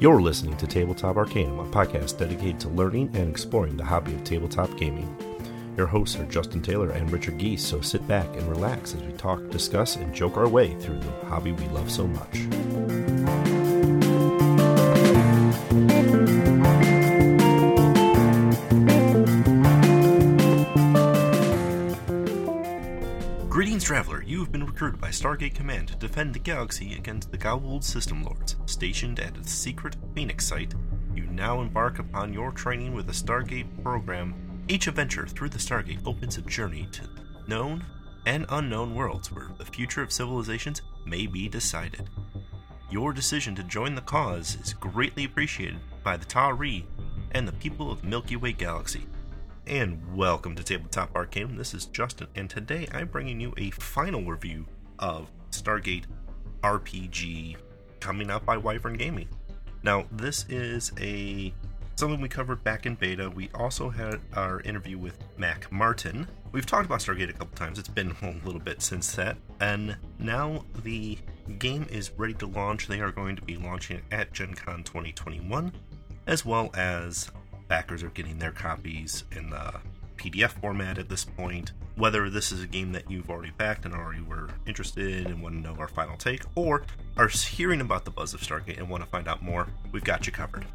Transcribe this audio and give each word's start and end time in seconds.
You're 0.00 0.22
listening 0.22 0.56
to 0.56 0.66
Tabletop 0.66 1.18
Arcanum, 1.18 1.58
a 1.58 1.64
podcast 1.66 2.16
dedicated 2.16 2.58
to 2.60 2.70
learning 2.70 3.10
and 3.12 3.28
exploring 3.28 3.76
the 3.76 3.84
hobby 3.84 4.14
of 4.14 4.24
tabletop 4.24 4.74
gaming. 4.78 5.14
Your 5.76 5.86
hosts 5.86 6.16
are 6.16 6.24
Justin 6.24 6.62
Taylor 6.62 6.92
and 6.92 7.12
Richard 7.12 7.36
Geese, 7.36 7.62
so 7.62 7.82
sit 7.82 8.08
back 8.08 8.34
and 8.34 8.48
relax 8.48 8.94
as 8.94 9.02
we 9.02 9.12
talk, 9.12 9.46
discuss, 9.50 9.96
and 9.96 10.14
joke 10.14 10.38
our 10.38 10.48
way 10.48 10.74
through 10.76 11.00
the 11.00 11.10
hobby 11.26 11.52
we 11.52 11.68
love 11.68 11.90
so 11.90 12.06
much. 12.06 12.48
Greetings, 23.50 23.84
Traveler. 23.84 24.22
You 24.22 24.40
have 24.40 24.50
been 24.50 24.64
recruited 24.64 24.98
by 24.98 25.08
Stargate 25.08 25.54
Command 25.54 25.88
to 25.88 25.96
defend 25.96 26.32
the 26.32 26.38
galaxy 26.38 26.94
against 26.94 27.30
the 27.30 27.36
Goa'uld 27.36 27.84
System 27.84 28.24
Lords. 28.24 28.56
Stationed 28.80 29.20
at 29.20 29.36
its 29.36 29.52
secret 29.52 29.94
Phoenix 30.14 30.46
site, 30.46 30.72
you 31.14 31.24
now 31.24 31.60
embark 31.60 31.98
upon 31.98 32.32
your 32.32 32.50
training 32.50 32.94
with 32.94 33.06
the 33.06 33.12
Stargate 33.12 33.66
program. 33.82 34.34
Each 34.68 34.86
adventure 34.86 35.26
through 35.26 35.50
the 35.50 35.58
Stargate 35.58 36.00
opens 36.06 36.38
a 36.38 36.40
journey 36.40 36.88
to 36.92 37.02
known 37.46 37.84
and 38.24 38.46
unknown 38.48 38.94
worlds 38.94 39.30
where 39.30 39.50
the 39.58 39.66
future 39.66 40.00
of 40.00 40.10
civilizations 40.10 40.80
may 41.04 41.26
be 41.26 41.46
decided. 41.46 42.08
Your 42.90 43.12
decision 43.12 43.54
to 43.56 43.62
join 43.64 43.94
the 43.94 44.00
cause 44.00 44.56
is 44.62 44.72
greatly 44.72 45.26
appreciated 45.26 45.80
by 46.02 46.16
the 46.16 46.24
Tauri 46.24 46.84
and 47.32 47.46
the 47.46 47.52
people 47.52 47.92
of 47.92 48.00
the 48.00 48.06
Milky 48.06 48.36
Way 48.36 48.52
Galaxy 48.52 49.04
and 49.66 50.00
welcome 50.16 50.54
to 50.54 50.64
Tabletop 50.64 51.14
Arcanum. 51.14 51.54
This 51.54 51.74
is 51.74 51.84
Justin, 51.84 52.28
and 52.34 52.48
today 52.48 52.88
I'm 52.94 53.08
bringing 53.08 53.40
you 53.40 53.52
a 53.58 53.72
final 53.72 54.22
review 54.22 54.64
of 54.98 55.30
Stargate 55.50 56.04
RPG 56.62 57.58
coming 58.00 58.30
out 58.30 58.44
by 58.44 58.56
Wyvern 58.56 58.94
Gaming. 58.94 59.28
Now, 59.82 60.06
this 60.10 60.44
is 60.48 60.92
a 61.00 61.52
something 61.96 62.20
we 62.20 62.28
covered 62.28 62.64
back 62.64 62.86
in 62.86 62.94
beta. 62.94 63.28
We 63.28 63.50
also 63.54 63.90
had 63.90 64.20
our 64.34 64.60
interview 64.62 64.98
with 64.98 65.18
Mac 65.36 65.70
Martin. 65.70 66.26
We've 66.50 66.64
talked 66.64 66.86
about 66.86 67.00
Stargate 67.00 67.28
a 67.28 67.34
couple 67.34 67.54
times. 67.56 67.78
It's 67.78 67.88
been 67.88 68.16
a 68.22 68.46
little 68.46 68.60
bit 68.60 68.82
since 68.82 69.14
that, 69.16 69.36
and 69.60 69.96
now 70.18 70.64
the 70.82 71.18
game 71.58 71.86
is 71.90 72.10
ready 72.16 72.34
to 72.34 72.46
launch. 72.46 72.86
They 72.88 73.00
are 73.00 73.12
going 73.12 73.36
to 73.36 73.42
be 73.42 73.56
launching 73.56 73.98
it 73.98 74.04
at 74.10 74.32
Gen 74.32 74.54
Con 74.54 74.82
2021, 74.82 75.72
as 76.26 76.44
well 76.44 76.70
as 76.74 77.30
backers 77.68 78.02
are 78.02 78.10
getting 78.10 78.38
their 78.38 78.52
copies 78.52 79.24
in 79.36 79.50
the 79.50 79.74
PDF 80.20 80.50
format 80.60 80.98
at 80.98 81.08
this 81.08 81.24
point. 81.24 81.72
Whether 81.96 82.28
this 82.28 82.52
is 82.52 82.62
a 82.62 82.66
game 82.66 82.92
that 82.92 83.10
you've 83.10 83.30
already 83.30 83.52
backed 83.56 83.86
and 83.86 83.94
already 83.94 84.20
were 84.20 84.50
interested 84.66 85.08
in 85.08 85.26
and 85.26 85.42
want 85.42 85.54
to 85.54 85.60
know 85.60 85.76
our 85.78 85.88
final 85.88 86.16
take, 86.16 86.42
or 86.54 86.84
are 87.16 87.28
hearing 87.28 87.80
about 87.80 88.04
the 88.04 88.10
buzz 88.10 88.34
of 88.34 88.40
Stargate 88.40 88.78
and 88.78 88.88
want 88.88 89.02
to 89.02 89.08
find 89.08 89.26
out 89.26 89.42
more, 89.42 89.66
we've 89.92 90.04
got 90.04 90.26
you 90.26 90.32
covered. 90.32 90.66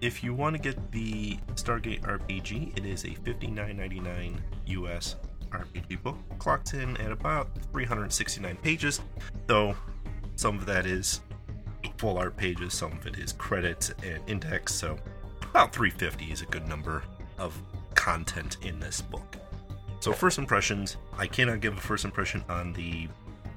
If 0.00 0.22
you 0.22 0.34
want 0.34 0.56
to 0.56 0.62
get 0.62 0.92
the 0.92 1.38
Stargate 1.54 2.02
RPG, 2.02 2.76
it 2.76 2.84
is 2.84 3.04
a 3.04 3.08
$59.99 3.08 4.36
US 4.66 5.16
RPG 5.50 6.02
book, 6.02 6.16
clocked 6.38 6.74
in 6.74 6.96
at 6.98 7.10
about 7.10 7.48
369 7.72 8.56
pages, 8.56 9.00
though 9.46 9.74
some 10.36 10.58
of 10.58 10.66
that 10.66 10.86
is 10.86 11.20
full 11.96 12.18
art 12.18 12.36
pages, 12.36 12.74
some 12.74 12.92
of 12.92 13.06
it 13.06 13.18
is 13.18 13.32
credits 13.32 13.92
and 14.04 14.20
index, 14.28 14.74
so 14.74 14.96
about 15.42 15.72
350 15.72 16.32
is 16.32 16.42
a 16.42 16.46
good 16.46 16.68
number 16.68 17.02
of 17.38 17.60
content 17.98 18.58
in 18.62 18.78
this 18.78 19.00
book. 19.00 19.36
So, 19.98 20.12
first 20.12 20.38
impressions, 20.38 20.96
I 21.18 21.26
cannot 21.26 21.60
give 21.60 21.76
a 21.76 21.80
first 21.80 22.04
impression 22.04 22.44
on 22.48 22.72
the 22.72 23.08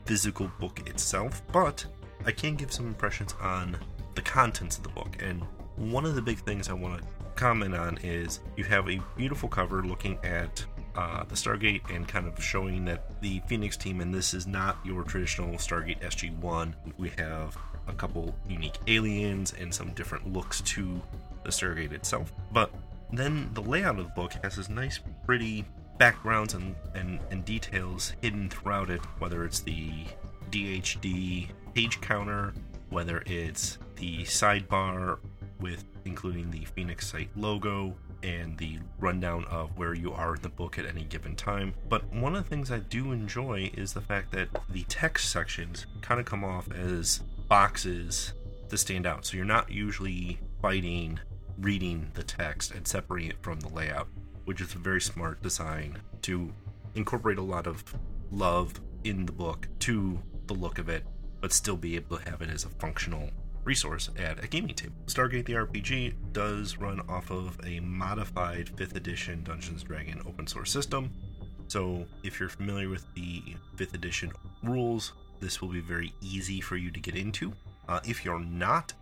physical 0.06 0.52
book 0.60 0.82
itself, 0.90 1.44
but 1.54 1.86
I 2.26 2.32
can 2.32 2.56
give 2.56 2.74
some 2.74 2.88
impressions 2.88 3.36
on 3.40 3.78
the 4.16 4.22
contents 4.24 4.78
of 4.78 4.84
the 4.84 4.90
book. 4.90 5.16
And 5.22 5.44
one 5.76 6.06
of 6.06 6.16
the 6.16 6.22
big 6.24 6.40
things 6.40 6.70
I 6.70 6.74
want 6.74 7.02
to 7.02 7.08
comment 7.36 7.76
on 7.76 8.00
is 8.00 8.40
you 8.58 8.64
have 8.64 8.90
a 8.90 9.00
beautiful 9.16 9.48
cover 9.48 9.84
looking 9.84 10.18
at 10.24 10.66
uh, 10.96 11.24
the 11.24 11.36
Stargate 11.36 11.96
and 11.96 12.08
kind 12.08 12.28
of 12.28 12.44
showing 12.44 12.84
that 12.86 13.22
the 13.22 13.42
Phoenix 13.48 13.78
team, 13.78 14.02
and 14.02 14.12
this 14.12 14.34
is 14.34 14.48
not 14.48 14.80
your 14.84 15.04
traditional 15.04 15.54
Stargate 15.54 16.02
SG 16.02 16.36
1. 16.40 16.76
We 16.98 17.10
have 17.18 17.56
a 17.88 17.94
couple 17.94 18.36
unique 18.50 18.80
aliens 18.88 19.54
and 19.60 19.74
some 19.74 19.92
different 19.94 20.34
looks 20.34 20.62
to 20.62 21.00
the 21.44 21.52
Stargate 21.52 21.94
itself. 21.94 22.34
But 22.52 22.74
then 23.12 23.50
the 23.54 23.62
layout 23.62 24.00
of 24.00 24.06
the 24.06 24.12
book 24.12 24.34
has 24.44 24.56
this 24.56 24.70
nice, 24.70 25.00
pretty 25.26 25.66
backgrounds 25.98 26.54
and, 26.54 26.76
and, 26.96 27.20
and 27.30 27.46
details 27.46 28.14
hidden 28.22 28.50
throughout 28.50 28.90
it, 28.90 29.02
whether 29.20 29.46
it's 29.46 29.60
the 29.60 29.92
DHD 30.50 31.50
page 31.74 32.02
counter, 32.02 32.54
whether 32.90 33.24
it's 33.26 33.78
the 33.96 34.24
sidebar 34.24 35.20
with 35.60 35.86
including 36.06 36.50
the 36.50 36.66
Phoenix 36.66 37.08
site 37.08 37.30
logo 37.36 37.96
and 38.24 38.58
the 38.58 38.80
rundown 39.00 39.46
of 39.46 39.78
where 39.78 39.94
you 39.94 40.14
are 40.14 40.36
in 40.36 40.42
the 40.42 40.50
book 40.50 40.78
at 40.78 40.86
any 40.86 41.04
given 41.04 41.36
time. 41.36 41.74
But 41.90 42.12
one 42.14 42.36
of 42.36 42.44
the 42.44 42.50
things 42.50 42.72
I 42.72 42.80
do 42.80 43.12
enjoy 43.12 43.72
is 43.76 43.94
the 43.94 44.02
fact 44.02 44.32
that 44.32 44.50
the 44.70 44.84
text 44.84 45.32
sections 45.32 45.86
kind 46.02 46.20
of 46.20 46.26
come 46.26 46.44
off 46.44 46.72
as 46.72 47.20
boxes 47.48 48.34
to 48.70 48.78
stand 48.78 49.06
out. 49.06 49.26
So 49.26 49.38
you're 49.38 49.46
not 49.46 49.72
usually 49.72 50.40
fighting 50.62 51.20
reading 51.62 52.12
the 52.16 52.24
text 52.24 52.72
and 52.72 52.88
separating 52.88 53.30
it 53.30 53.42
from 53.42 53.60
the 53.60 53.70
layout, 53.70 54.08
which 54.46 54.62
is 54.62 54.74
a 54.74 54.80
very 54.80 55.02
smart 55.02 55.42
design 55.42 55.98
to 56.24 56.52
incorporate 56.96 57.38
a 57.38 57.42
lot 57.42 57.68
of 57.68 57.84
love 58.32 58.80
in 59.04 59.26
the 59.26 59.32
book 59.32 59.68
to 59.80 60.20
the 60.48 60.54
look 60.54 60.80
of 60.80 60.90
it, 60.90 61.06
but 61.40 61.54
still 61.54 61.78
be 61.78 61.96
able 61.96 62.18
to 62.18 62.30
have 62.30 62.42
it 62.42 62.50
as 62.50 62.66
a 62.66 62.70
functional 62.70 63.30
resource 63.64 64.10
at 64.18 64.44
a 64.44 64.48
gaming 64.48 64.76
table. 64.76 64.96
Stargate 65.06 65.46
the 65.46 65.54
RPG 65.54 66.16
does 66.34 66.78
run 66.78 67.00
off 67.08 67.30
of 67.32 67.60
a 67.66 67.80
modified 67.80 68.68
5th 68.76 68.96
edition 68.96 69.44
Dungeons 69.44 69.84
Dragon 69.84 70.22
open 70.26 70.48
source 70.48 70.72
system. 70.72 71.12
So, 71.68 72.06
if 72.24 72.40
you're 72.40 72.50
familiar 72.50 72.90
with 72.90 73.06
the 73.14 73.42
5th 73.78 73.94
edition 73.94 74.32
rules, 74.64 75.14
this 75.40 75.62
will 75.62 75.70
be 75.70 75.80
very 75.80 76.14
easy 76.22 76.60
for 76.60 76.76
you 76.76 76.92
to 76.92 77.00
get 77.00 77.16
into. 77.16 77.54
Uh, 77.92 78.00
if 78.06 78.24
you're 78.24 78.40
not 78.40 78.94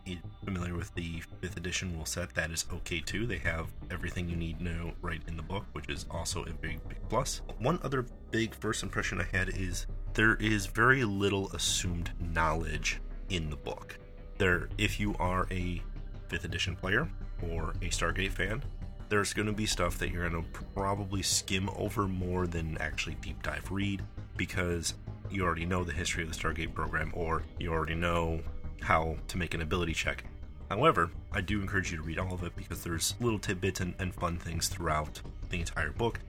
familiar 0.43 0.73
with 0.73 0.91
the 0.95 1.21
5th 1.43 1.57
edition 1.57 1.95
rule 1.95 2.07
set, 2.07 2.33
that 2.33 2.49
is 2.49 2.65
okay 2.73 2.99
too. 2.99 3.27
They 3.27 3.37
have 3.37 3.67
everything 3.91 4.27
you 4.27 4.35
need 4.35 4.57
to 4.57 4.63
know 4.63 4.93
right 5.03 5.21
in 5.27 5.37
the 5.37 5.43
book, 5.43 5.63
which 5.73 5.87
is 5.89 6.07
also 6.09 6.41
a 6.45 6.49
big, 6.53 6.79
big 6.89 6.97
plus. 7.07 7.41
One 7.59 7.77
other 7.83 8.07
big 8.31 8.55
first 8.55 8.81
impression 8.81 9.21
I 9.21 9.37
had 9.37 9.49
is 9.49 9.85
there 10.15 10.37
is 10.37 10.65
very 10.65 11.03
little 11.03 11.51
assumed 11.51 12.09
knowledge 12.19 12.99
in 13.29 13.51
the 13.51 13.57
book. 13.57 13.95
There, 14.39 14.69
if 14.79 14.99
you 14.99 15.15
are 15.19 15.45
a 15.51 15.83
5th 16.29 16.45
edition 16.45 16.75
player 16.75 17.07
or 17.47 17.75
a 17.83 17.89
Stargate 17.89 18.31
fan, 18.31 18.63
there's 19.07 19.33
going 19.33 19.45
to 19.45 19.53
be 19.53 19.67
stuff 19.67 19.99
that 19.99 20.09
you're 20.09 20.27
going 20.27 20.43
to 20.43 20.49
probably 20.73 21.21
skim 21.21 21.69
over 21.75 22.07
more 22.07 22.47
than 22.47 22.75
actually 22.79 23.17
deep 23.21 23.43
dive 23.43 23.69
read 23.69 24.01
because 24.35 24.95
you 25.29 25.43
already 25.43 25.67
know 25.67 25.83
the 25.83 25.93
history 25.93 26.23
of 26.23 26.33
the 26.33 26.35
Stargate 26.35 26.73
program 26.73 27.11
or 27.13 27.43
you 27.59 27.71
already 27.71 27.93
know 27.93 28.41
how 28.83 29.17
to 29.27 29.37
make 29.37 29.53
an 29.53 29.61
ability 29.61 29.93
check. 29.93 30.23
However, 30.69 31.09
I 31.31 31.41
do 31.41 31.61
encourage 31.61 31.91
you 31.91 31.97
to 31.97 32.03
read 32.03 32.19
all 32.19 32.33
of 32.33 32.43
it 32.43 32.55
because 32.55 32.83
there's 32.83 33.15
little 33.19 33.39
tidbits 33.39 33.79
and, 33.79 33.95
and 33.99 34.13
fun 34.13 34.37
things 34.37 34.67
throughout 34.67 35.21
the 35.49 35.59
entire 35.59 35.91
book. 35.91 36.19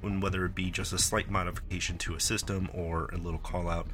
When 0.00 0.20
whether 0.20 0.44
it 0.44 0.54
be 0.54 0.70
just 0.70 0.92
a 0.92 0.98
slight 0.98 1.30
modification 1.30 1.96
to 1.98 2.14
a 2.14 2.20
system 2.20 2.68
or 2.74 3.08
a 3.12 3.16
little 3.16 3.38
call 3.38 3.68
out 3.68 3.86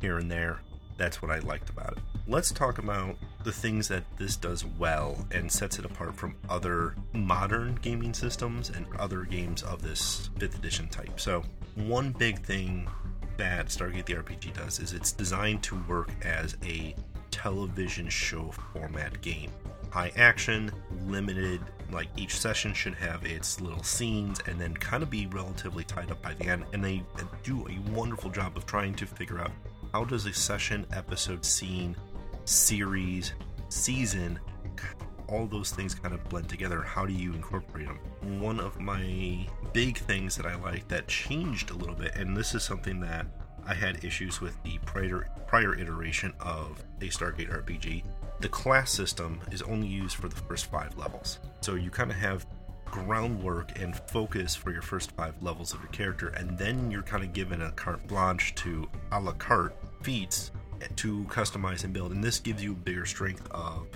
here 0.00 0.18
and 0.18 0.30
there, 0.30 0.60
that's 0.98 1.22
what 1.22 1.30
I 1.30 1.38
liked 1.38 1.70
about 1.70 1.92
it. 1.92 1.98
Let's 2.26 2.50
talk 2.50 2.78
about 2.78 3.16
the 3.44 3.52
things 3.52 3.88
that 3.88 4.04
this 4.18 4.36
does 4.36 4.64
well 4.64 5.24
and 5.30 5.50
sets 5.50 5.78
it 5.78 5.84
apart 5.84 6.16
from 6.16 6.34
other 6.50 6.96
modern 7.12 7.76
gaming 7.76 8.12
systems 8.12 8.70
and 8.70 8.86
other 8.98 9.22
games 9.22 9.62
of 9.62 9.80
this 9.80 10.28
5th 10.38 10.56
edition 10.56 10.88
type. 10.88 11.20
So, 11.20 11.44
one 11.76 12.10
big 12.10 12.40
thing 12.40 12.88
that 13.36 13.66
Stargate 13.66 14.04
the 14.04 14.14
RPG 14.14 14.54
does 14.54 14.80
is 14.80 14.92
it's 14.92 15.12
designed 15.12 15.62
to 15.62 15.76
work 15.88 16.10
as 16.22 16.56
a 16.64 16.94
television 17.38 18.08
show 18.08 18.50
format 18.72 19.20
game. 19.20 19.50
High 19.90 20.12
action, 20.16 20.72
limited, 21.06 21.60
like 21.90 22.08
each 22.16 22.38
session 22.38 22.74
should 22.74 22.94
have 22.94 23.24
its 23.24 23.60
little 23.60 23.82
scenes 23.82 24.40
and 24.46 24.60
then 24.60 24.74
kind 24.74 25.02
of 25.02 25.08
be 25.08 25.26
relatively 25.28 25.84
tied 25.84 26.10
up 26.10 26.20
by 26.20 26.34
the 26.34 26.46
end. 26.46 26.64
And 26.72 26.84
they 26.84 27.02
do 27.44 27.66
a 27.68 27.90
wonderful 27.92 28.30
job 28.30 28.56
of 28.56 28.66
trying 28.66 28.94
to 28.94 29.06
figure 29.06 29.38
out 29.38 29.52
how 29.92 30.04
does 30.04 30.26
a 30.26 30.32
session, 30.32 30.84
episode, 30.92 31.44
scene, 31.44 31.96
series, 32.44 33.32
season, 33.68 34.38
all 35.28 35.46
those 35.46 35.70
things 35.70 35.94
kind 35.94 36.14
of 36.14 36.28
blend 36.28 36.48
together. 36.48 36.82
How 36.82 37.06
do 37.06 37.12
you 37.12 37.32
incorporate 37.32 37.86
them? 37.86 38.40
One 38.40 38.58
of 38.60 38.80
my 38.80 39.46
big 39.72 39.98
things 39.98 40.36
that 40.36 40.46
I 40.46 40.56
like 40.56 40.88
that 40.88 41.06
changed 41.06 41.70
a 41.70 41.74
little 41.74 41.94
bit, 41.94 42.16
and 42.16 42.36
this 42.36 42.54
is 42.54 42.64
something 42.64 43.00
that 43.00 43.26
I 43.68 43.74
had 43.74 44.02
issues 44.02 44.40
with 44.40 44.60
the 44.62 44.78
prior 44.86 45.28
prior 45.46 45.74
iteration 45.78 46.32
of 46.40 46.82
a 47.02 47.08
Stargate 47.08 47.50
RPG. 47.50 48.02
The 48.40 48.48
class 48.48 48.90
system 48.90 49.40
is 49.52 49.60
only 49.60 49.86
used 49.86 50.16
for 50.16 50.28
the 50.28 50.36
first 50.36 50.66
five 50.66 50.96
levels, 50.96 51.38
so 51.60 51.74
you 51.74 51.90
kind 51.90 52.10
of 52.10 52.16
have 52.16 52.46
groundwork 52.86 53.78
and 53.78 53.94
focus 53.94 54.54
for 54.54 54.72
your 54.72 54.80
first 54.80 55.12
five 55.12 55.34
levels 55.42 55.74
of 55.74 55.80
your 55.80 55.90
character, 55.90 56.28
and 56.28 56.56
then 56.56 56.90
you're 56.90 57.02
kind 57.02 57.22
of 57.22 57.34
given 57.34 57.60
a 57.60 57.70
carte 57.72 58.06
blanche 58.08 58.54
to 58.54 58.88
a 59.12 59.20
la 59.20 59.32
carte 59.32 59.76
feats 60.02 60.50
to 60.96 61.24
customize 61.24 61.84
and 61.84 61.92
build. 61.92 62.12
And 62.12 62.24
this 62.24 62.38
gives 62.38 62.64
you 62.64 62.72
a 62.72 62.76
bigger 62.76 63.04
strength 63.04 63.46
of 63.50 63.86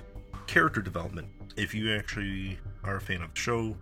character 0.46 0.82
development. 0.82 1.28
If 1.56 1.74
you 1.74 1.94
actually 1.94 2.58
are 2.84 2.96
a 2.96 3.00
fan 3.00 3.22
of 3.22 3.32
the 3.32 3.40
show, 3.40 3.74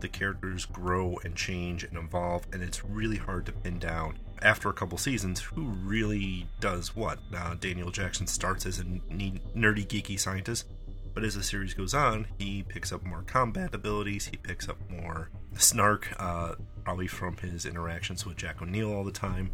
the 0.00 0.08
characters 0.08 0.64
grow 0.64 1.18
and 1.24 1.34
change 1.34 1.84
and 1.84 1.98
evolve, 1.98 2.46
and 2.52 2.62
it's 2.62 2.82
really 2.82 3.16
hard 3.18 3.44
to 3.46 3.52
pin 3.52 3.78
down 3.78 4.18
after 4.42 4.68
a 4.68 4.72
couple 4.72 4.98
seasons 4.98 5.40
who 5.40 5.62
really 5.62 6.46
does 6.60 6.94
what. 6.94 7.18
Now, 7.30 7.54
Daniel 7.54 7.90
Jackson 7.90 8.26
starts 8.26 8.66
as 8.66 8.78
a 8.80 8.84
nerdy, 8.84 9.86
geeky 9.86 10.18
scientist, 10.18 10.66
but 11.14 11.24
as 11.24 11.34
the 11.34 11.42
series 11.42 11.74
goes 11.74 11.94
on, 11.94 12.26
he 12.38 12.62
picks 12.62 12.92
up 12.92 13.04
more 13.04 13.22
combat 13.22 13.74
abilities, 13.74 14.26
he 14.26 14.36
picks 14.36 14.68
up 14.68 14.78
more 14.90 15.30
snark, 15.56 16.12
uh, 16.18 16.54
probably 16.84 17.06
from 17.06 17.36
his 17.36 17.66
interactions 17.66 18.26
with 18.26 18.36
Jack 18.36 18.60
O'Neill 18.60 18.92
all 18.92 19.04
the 19.04 19.12
time. 19.12 19.50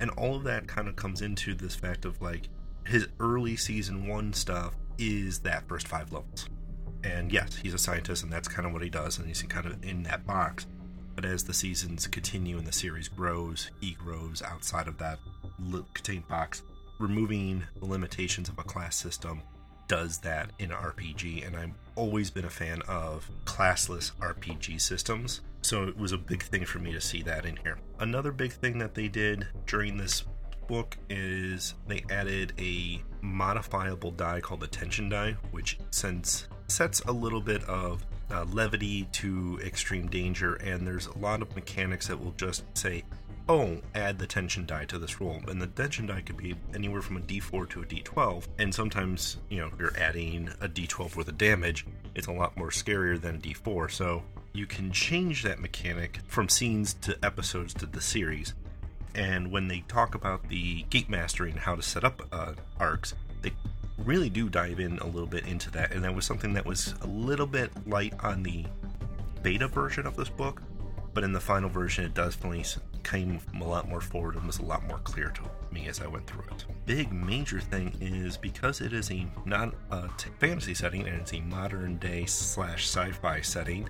And 0.00 0.10
all 0.10 0.36
of 0.36 0.44
that 0.44 0.66
kind 0.66 0.88
of 0.88 0.96
comes 0.96 1.22
into 1.22 1.54
this 1.54 1.74
fact 1.74 2.04
of 2.04 2.20
like 2.20 2.48
his 2.86 3.08
early 3.20 3.56
season 3.56 4.06
one 4.06 4.32
stuff 4.32 4.74
is 4.98 5.40
that 5.40 5.68
first 5.68 5.88
five 5.88 6.12
levels. 6.12 6.48
And 7.04 7.30
yes, 7.30 7.56
he's 7.56 7.74
a 7.74 7.78
scientist, 7.78 8.22
and 8.22 8.32
that's 8.32 8.48
kind 8.48 8.66
of 8.66 8.72
what 8.72 8.82
he 8.82 8.90
does, 8.90 9.18
and 9.18 9.28
he's 9.28 9.42
kind 9.42 9.66
of 9.66 9.84
in 9.84 10.02
that 10.04 10.26
box. 10.26 10.66
But 11.16 11.24
as 11.24 11.42
the 11.42 11.54
seasons 11.54 12.06
continue 12.06 12.58
and 12.58 12.66
the 12.66 12.72
series 12.72 13.08
grows, 13.08 13.70
he 13.80 13.92
grows 13.92 14.42
outside 14.42 14.86
of 14.86 14.98
that 14.98 15.18
contained 15.94 16.28
box. 16.28 16.62
Removing 16.98 17.64
the 17.80 17.86
limitations 17.86 18.50
of 18.50 18.58
a 18.58 18.62
class 18.62 18.94
system 18.96 19.42
does 19.88 20.18
that 20.18 20.50
in 20.58 20.70
RPG, 20.70 21.46
and 21.46 21.56
I've 21.56 21.72
always 21.94 22.30
been 22.30 22.44
a 22.44 22.50
fan 22.50 22.82
of 22.86 23.28
classless 23.44 24.12
RPG 24.16 24.80
systems. 24.80 25.40
So 25.62 25.84
it 25.84 25.96
was 25.96 26.12
a 26.12 26.18
big 26.18 26.42
thing 26.42 26.64
for 26.64 26.78
me 26.78 26.92
to 26.92 27.00
see 27.00 27.22
that 27.22 27.46
in 27.46 27.56
here. 27.56 27.78
Another 27.98 28.30
big 28.30 28.52
thing 28.52 28.78
that 28.78 28.94
they 28.94 29.08
did 29.08 29.46
during 29.66 29.96
this 29.96 30.24
book 30.68 30.96
is 31.08 31.74
they 31.86 32.04
added 32.10 32.52
a 32.58 33.00
modifiable 33.22 34.10
die 34.10 34.40
called 34.40 34.60
the 34.60 34.66
tension 34.66 35.08
die, 35.08 35.36
which 35.50 35.78
sends 35.90 36.48
sets 36.68 37.00
a 37.02 37.12
little 37.12 37.40
bit 37.40 37.62
of 37.64 38.04
uh, 38.30 38.44
levity 38.50 39.04
to 39.12 39.60
extreme 39.64 40.08
danger, 40.08 40.54
and 40.56 40.86
there's 40.86 41.06
a 41.06 41.18
lot 41.18 41.42
of 41.42 41.54
mechanics 41.54 42.08
that 42.08 42.22
will 42.22 42.32
just 42.32 42.64
say, 42.76 43.04
oh, 43.48 43.78
add 43.94 44.18
the 44.18 44.26
tension 44.26 44.66
die 44.66 44.84
to 44.86 44.98
this 44.98 45.20
roll. 45.20 45.40
And 45.48 45.62
the 45.62 45.68
tension 45.68 46.06
die 46.06 46.22
could 46.22 46.36
be 46.36 46.56
anywhere 46.74 47.02
from 47.02 47.16
a 47.18 47.20
d4 47.20 47.68
to 47.70 47.82
a 47.82 47.84
d12. 47.84 48.46
And 48.58 48.74
sometimes, 48.74 49.38
you 49.48 49.58
know, 49.58 49.70
you're 49.78 49.96
adding 49.96 50.50
a 50.60 50.68
d12 50.68 51.16
worth 51.16 51.28
of 51.28 51.38
damage, 51.38 51.86
it's 52.14 52.26
a 52.26 52.32
lot 52.32 52.56
more 52.56 52.70
scarier 52.70 53.20
than 53.20 53.40
d4. 53.40 53.90
So 53.90 54.22
you 54.52 54.66
can 54.66 54.90
change 54.90 55.42
that 55.44 55.60
mechanic 55.60 56.20
from 56.26 56.48
scenes 56.48 56.94
to 56.94 57.16
episodes 57.22 57.74
to 57.74 57.86
the 57.86 58.00
series. 58.00 58.54
And 59.14 59.50
when 59.50 59.68
they 59.68 59.84
talk 59.88 60.14
about 60.14 60.48
the 60.48 60.82
gate 60.90 61.08
mastering, 61.08 61.56
how 61.56 61.76
to 61.76 61.82
set 61.82 62.04
up 62.04 62.22
uh, 62.32 62.52
arcs, 62.78 63.14
they 63.42 63.52
really 63.98 64.30
do 64.30 64.48
dive 64.48 64.80
in 64.80 64.98
a 64.98 65.06
little 65.06 65.26
bit 65.26 65.46
into 65.46 65.70
that. 65.72 65.92
And 65.92 66.04
that 66.04 66.14
was 66.14 66.24
something 66.24 66.52
that 66.54 66.64
was 66.64 66.94
a 67.02 67.06
little 67.06 67.46
bit 67.46 67.70
light 67.88 68.14
on 68.20 68.42
the 68.42 68.64
beta 69.42 69.68
version 69.68 70.06
of 70.06 70.16
this 70.16 70.28
book, 70.28 70.62
but 71.14 71.24
in 71.24 71.32
the 71.32 71.40
final 71.40 71.68
version, 71.68 72.04
it 72.04 72.14
definitely 72.14 72.64
came 73.02 73.40
a 73.60 73.64
lot 73.64 73.88
more 73.88 74.00
forward 74.00 74.34
and 74.34 74.46
was 74.46 74.58
a 74.58 74.64
lot 74.64 74.84
more 74.86 74.98
clear 74.98 75.28
to 75.28 75.42
me 75.72 75.86
as 75.88 76.00
I 76.00 76.06
went 76.06 76.26
through 76.26 76.44
it. 76.50 76.64
Big 76.84 77.12
major 77.12 77.60
thing 77.60 77.94
is 78.00 78.36
because 78.36 78.80
it 78.80 78.92
is 78.92 79.10
a 79.10 79.26
not 79.44 79.74
a 79.90 80.08
fantasy 80.40 80.74
setting 80.74 81.06
and 81.06 81.20
it's 81.20 81.32
a 81.32 81.40
modern 81.40 81.96
day 81.98 82.26
slash 82.26 82.84
sci-fi 82.84 83.40
setting. 83.40 83.88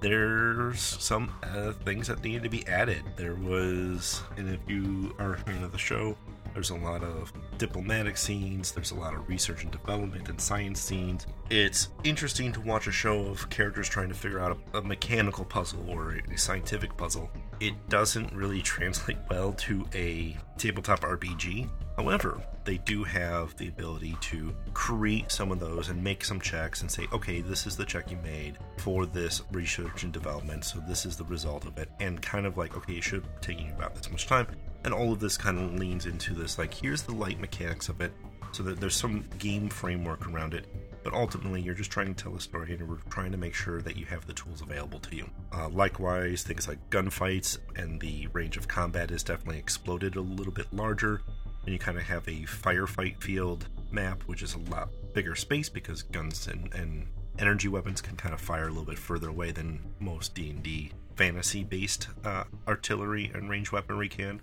There's 0.00 0.80
some 0.80 1.34
uh, 1.42 1.72
things 1.72 2.08
that 2.08 2.22
needed 2.22 2.42
to 2.44 2.48
be 2.50 2.66
added. 2.66 3.02
There 3.16 3.34
was, 3.34 4.22
and 4.36 4.48
if 4.48 4.60
you 4.68 5.14
are 5.18 5.34
a 5.34 5.38
fan 5.38 5.64
of 5.64 5.72
the 5.72 5.78
show, 5.78 6.16
there's 6.54 6.70
a 6.70 6.76
lot 6.76 7.02
of 7.02 7.32
diplomatic 7.58 8.16
scenes, 8.16 8.72
there's 8.72 8.92
a 8.92 8.94
lot 8.94 9.12
of 9.12 9.28
research 9.28 9.64
and 9.64 9.72
development 9.72 10.28
and 10.28 10.40
science 10.40 10.80
scenes. 10.80 11.26
It's 11.50 11.88
interesting 12.04 12.52
to 12.52 12.60
watch 12.60 12.86
a 12.86 12.92
show 12.92 13.26
of 13.26 13.50
characters 13.50 13.88
trying 13.88 14.08
to 14.08 14.14
figure 14.14 14.38
out 14.38 14.56
a, 14.72 14.78
a 14.78 14.82
mechanical 14.82 15.44
puzzle 15.44 15.84
or 15.88 16.20
a, 16.30 16.38
scientific 16.38 16.96
puzzle. 16.96 17.30
It 17.60 17.74
doesn't 17.88 18.32
really 18.32 18.62
translate 18.74 19.18
well 19.28 19.52
to 19.52 19.84
a 19.94 20.36
tabletop 20.56 21.00
RPG. 21.00 21.68
However, 21.96 22.42
they 22.64 22.78
do 22.78 23.04
have 23.04 23.56
the 23.56 23.68
ability 23.68 24.16
to 24.20 24.54
create 24.72 25.30
some 25.30 25.52
of 25.52 25.60
those 25.60 25.90
and 25.90 26.02
make 26.02 26.24
some 26.24 26.40
checks 26.40 26.80
and 26.80 26.90
say, 26.90 27.06
okay, 27.12 27.40
this 27.40 27.66
is 27.66 27.76
the 27.76 27.84
check 27.84 28.10
you 28.10 28.16
made 28.18 28.58
for 28.78 29.06
this 29.06 29.42
research 29.52 30.02
and 30.02 30.12
development, 30.12 30.64
so 30.64 30.80
this 30.88 31.06
is 31.06 31.16
the 31.16 31.24
result 31.24 31.66
of 31.66 31.78
it. 31.78 31.88
And 32.00 32.20
kind 32.20 32.46
of 32.46 32.56
like, 32.56 32.76
okay, 32.76 32.94
it 32.94 33.04
should 33.04 33.24
have 33.24 33.40
taken 33.40 33.66
you 33.66 33.72
about 33.74 33.94
this 33.94 34.10
much 34.10 34.26
time 34.26 34.46
and 34.84 34.92
all 34.94 35.12
of 35.12 35.20
this 35.20 35.36
kind 35.36 35.58
of 35.58 35.78
leans 35.78 36.06
into 36.06 36.34
this 36.34 36.58
like 36.58 36.72
here's 36.72 37.02
the 37.02 37.14
light 37.14 37.40
mechanics 37.40 37.88
of 37.88 38.00
it 38.00 38.12
so 38.52 38.62
that 38.62 38.78
there's 38.78 38.94
some 38.94 39.24
game 39.38 39.68
framework 39.68 40.28
around 40.28 40.54
it 40.54 40.66
but 41.04 41.12
ultimately 41.12 41.60
you're 41.60 41.74
just 41.74 41.90
trying 41.90 42.12
to 42.12 42.24
tell 42.24 42.34
a 42.34 42.40
story 42.40 42.72
and 42.72 42.88
we're 42.88 42.96
trying 43.10 43.30
to 43.30 43.36
make 43.36 43.54
sure 43.54 43.82
that 43.82 43.96
you 43.96 44.06
have 44.06 44.26
the 44.26 44.32
tools 44.32 44.62
available 44.62 44.98
to 44.98 45.14
you. 45.14 45.30
Uh, 45.52 45.68
likewise 45.68 46.42
things 46.42 46.66
like 46.66 46.78
gunfights 46.90 47.58
and 47.76 48.00
the 48.00 48.26
range 48.32 48.56
of 48.56 48.66
combat 48.66 49.10
is 49.10 49.22
definitely 49.22 49.58
exploded 49.58 50.16
a 50.16 50.20
little 50.20 50.52
bit 50.52 50.66
larger 50.72 51.20
and 51.64 51.72
you 51.72 51.78
kind 51.78 51.98
of 51.98 52.04
have 52.04 52.26
a 52.26 52.42
firefight 52.42 53.20
field 53.22 53.68
map 53.92 54.22
which 54.22 54.42
is 54.42 54.54
a 54.54 54.70
lot 54.70 54.88
bigger 55.12 55.34
space 55.34 55.68
because 55.68 56.02
guns 56.02 56.48
and, 56.48 56.74
and 56.74 57.06
energy 57.38 57.68
weapons 57.68 58.00
can 58.00 58.16
kind 58.16 58.34
of 58.34 58.40
fire 58.40 58.66
a 58.66 58.68
little 58.68 58.84
bit 58.84 58.98
further 58.98 59.28
away 59.28 59.52
than 59.52 59.78
most 60.00 60.34
d&d 60.34 60.90
fantasy 61.16 61.62
based 61.62 62.08
uh, 62.24 62.44
artillery 62.66 63.30
and 63.34 63.48
range 63.50 63.70
weaponry 63.70 64.08
can 64.08 64.40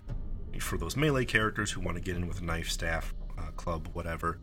for 0.58 0.78
those 0.78 0.96
melee 0.96 1.24
characters 1.24 1.70
who 1.70 1.80
want 1.80 1.96
to 1.96 2.02
get 2.02 2.16
in 2.16 2.26
with 2.28 2.40
a 2.40 2.44
knife, 2.44 2.70
staff, 2.70 3.14
uh, 3.38 3.50
club, 3.56 3.88
whatever, 3.92 4.38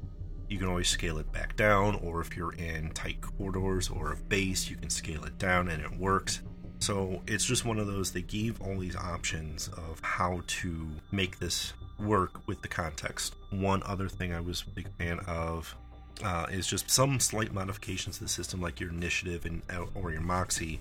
you 0.48 0.58
can 0.58 0.68
always 0.68 0.90
scale 0.90 1.18
it 1.20 1.32
back 1.32 1.56
down. 1.56 1.96
Or 1.96 2.22
if 2.22 2.36
you're 2.36 2.54
in 2.54 2.92
tight 2.92 3.22
corridors 3.22 3.90
or 3.90 4.14
a 4.14 4.16
base, 4.16 4.70
you 4.70 4.76
can 4.76 4.90
scale 4.90 5.24
it 5.26 5.38
down 5.38 5.70
and 5.70 5.84
it 5.84 5.98
works. 5.98 6.42
So 6.80 7.22
it's 7.28 7.46
just 7.46 7.66
one 7.66 7.78
of 7.78 7.88
those, 7.88 8.12
they 8.12 8.22
gave 8.22 8.62
all 8.62 8.78
these 8.78 8.96
options 8.96 9.68
of 9.70 10.00
how 10.02 10.42
to 10.48 10.88
make 11.12 11.38
this 11.40 11.74
work 12.00 12.48
with 12.48 12.62
the 12.62 12.68
context. 12.68 13.36
One 13.50 13.84
other 13.86 14.08
thing 14.08 14.34
I 14.34 14.40
was 14.40 14.64
a 14.66 14.70
big 14.70 14.88
fan 14.98 15.20
of 15.28 15.76
uh, 16.24 16.48
is 16.50 16.68
just 16.68 16.90
some 16.90 17.20
slight 17.20 17.54
modifications 17.54 18.18
to 18.18 18.24
the 18.24 18.30
system, 18.30 18.62
like 18.62 18.80
your 18.80 18.90
initiative 18.90 19.46
and 19.46 19.62
or 19.96 20.12
your 20.12 20.22
moxie, 20.22 20.80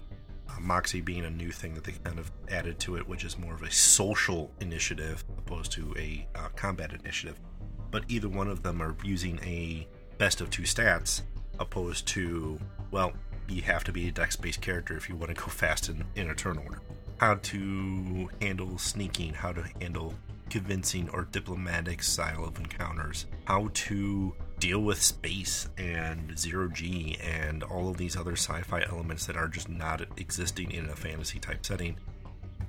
Moxie 0.61 1.01
being 1.01 1.25
a 1.25 1.31
new 1.31 1.51
thing 1.51 1.75
that 1.75 1.85
they 1.85 1.93
kind 1.93 2.19
of 2.19 2.31
added 2.51 2.79
to 2.81 2.97
it, 2.97 3.09
which 3.09 3.25
is 3.25 3.39
more 3.39 3.55
of 3.55 3.63
a 3.63 3.71
social 3.71 4.51
initiative 4.61 5.25
opposed 5.39 5.73
to 5.73 5.95
a 5.97 6.27
uh, 6.35 6.49
combat 6.57 6.93
initiative. 6.93 7.39
But 7.91 8.05
either 8.09 8.29
one 8.29 8.49
of 8.49 8.63
them 8.63 8.83
are 8.83 8.97
using 9.03 9.39
a 9.45 9.87
best 10.19 10.41
of 10.41 10.51
two 10.51 10.63
stats 10.63 11.23
opposed 11.59 12.07
to, 12.09 12.59
well, 12.91 13.13
you 13.49 13.63
have 13.63 13.85
to 13.85 13.93
be 13.93 14.09
a 14.09 14.13
dex 14.13 14.37
based 14.37 14.61
character 14.61 14.97
if 14.97 15.09
you 15.09 15.17
want 15.17 15.35
to 15.35 15.41
go 15.41 15.47
fast 15.49 15.89
in, 15.89 16.05
in 16.15 16.31
a 16.31 16.35
turn 16.35 16.59
order. 16.59 16.81
How 17.19 17.35
to 17.35 18.29
handle 18.41 18.79
sneaking, 18.79 19.35
how 19.35 19.53
to 19.53 19.65
handle 19.81 20.15
convincing 20.51 21.09
or 21.11 21.25
diplomatic 21.31 22.03
style 22.03 22.45
of 22.45 22.59
encounters, 22.59 23.27
how 23.45 23.71
to 23.73 24.35
deal 24.59 24.81
with 24.81 25.01
space 25.01 25.69
and 25.79 26.39
zero 26.39 26.69
G 26.69 27.17
and 27.23 27.63
all 27.63 27.89
of 27.89 27.97
these 27.97 28.17
other 28.17 28.33
sci 28.33 28.63
fi 28.63 28.83
elements 28.83 29.27
that 29.27 29.37
are 29.37 29.49
just 29.49 29.69
not 29.69 30.03
existing 30.19 30.71
in 30.71 30.89
a 30.89 30.97
fantasy 30.97 31.39
type 31.39 31.65
setting. 31.65 31.97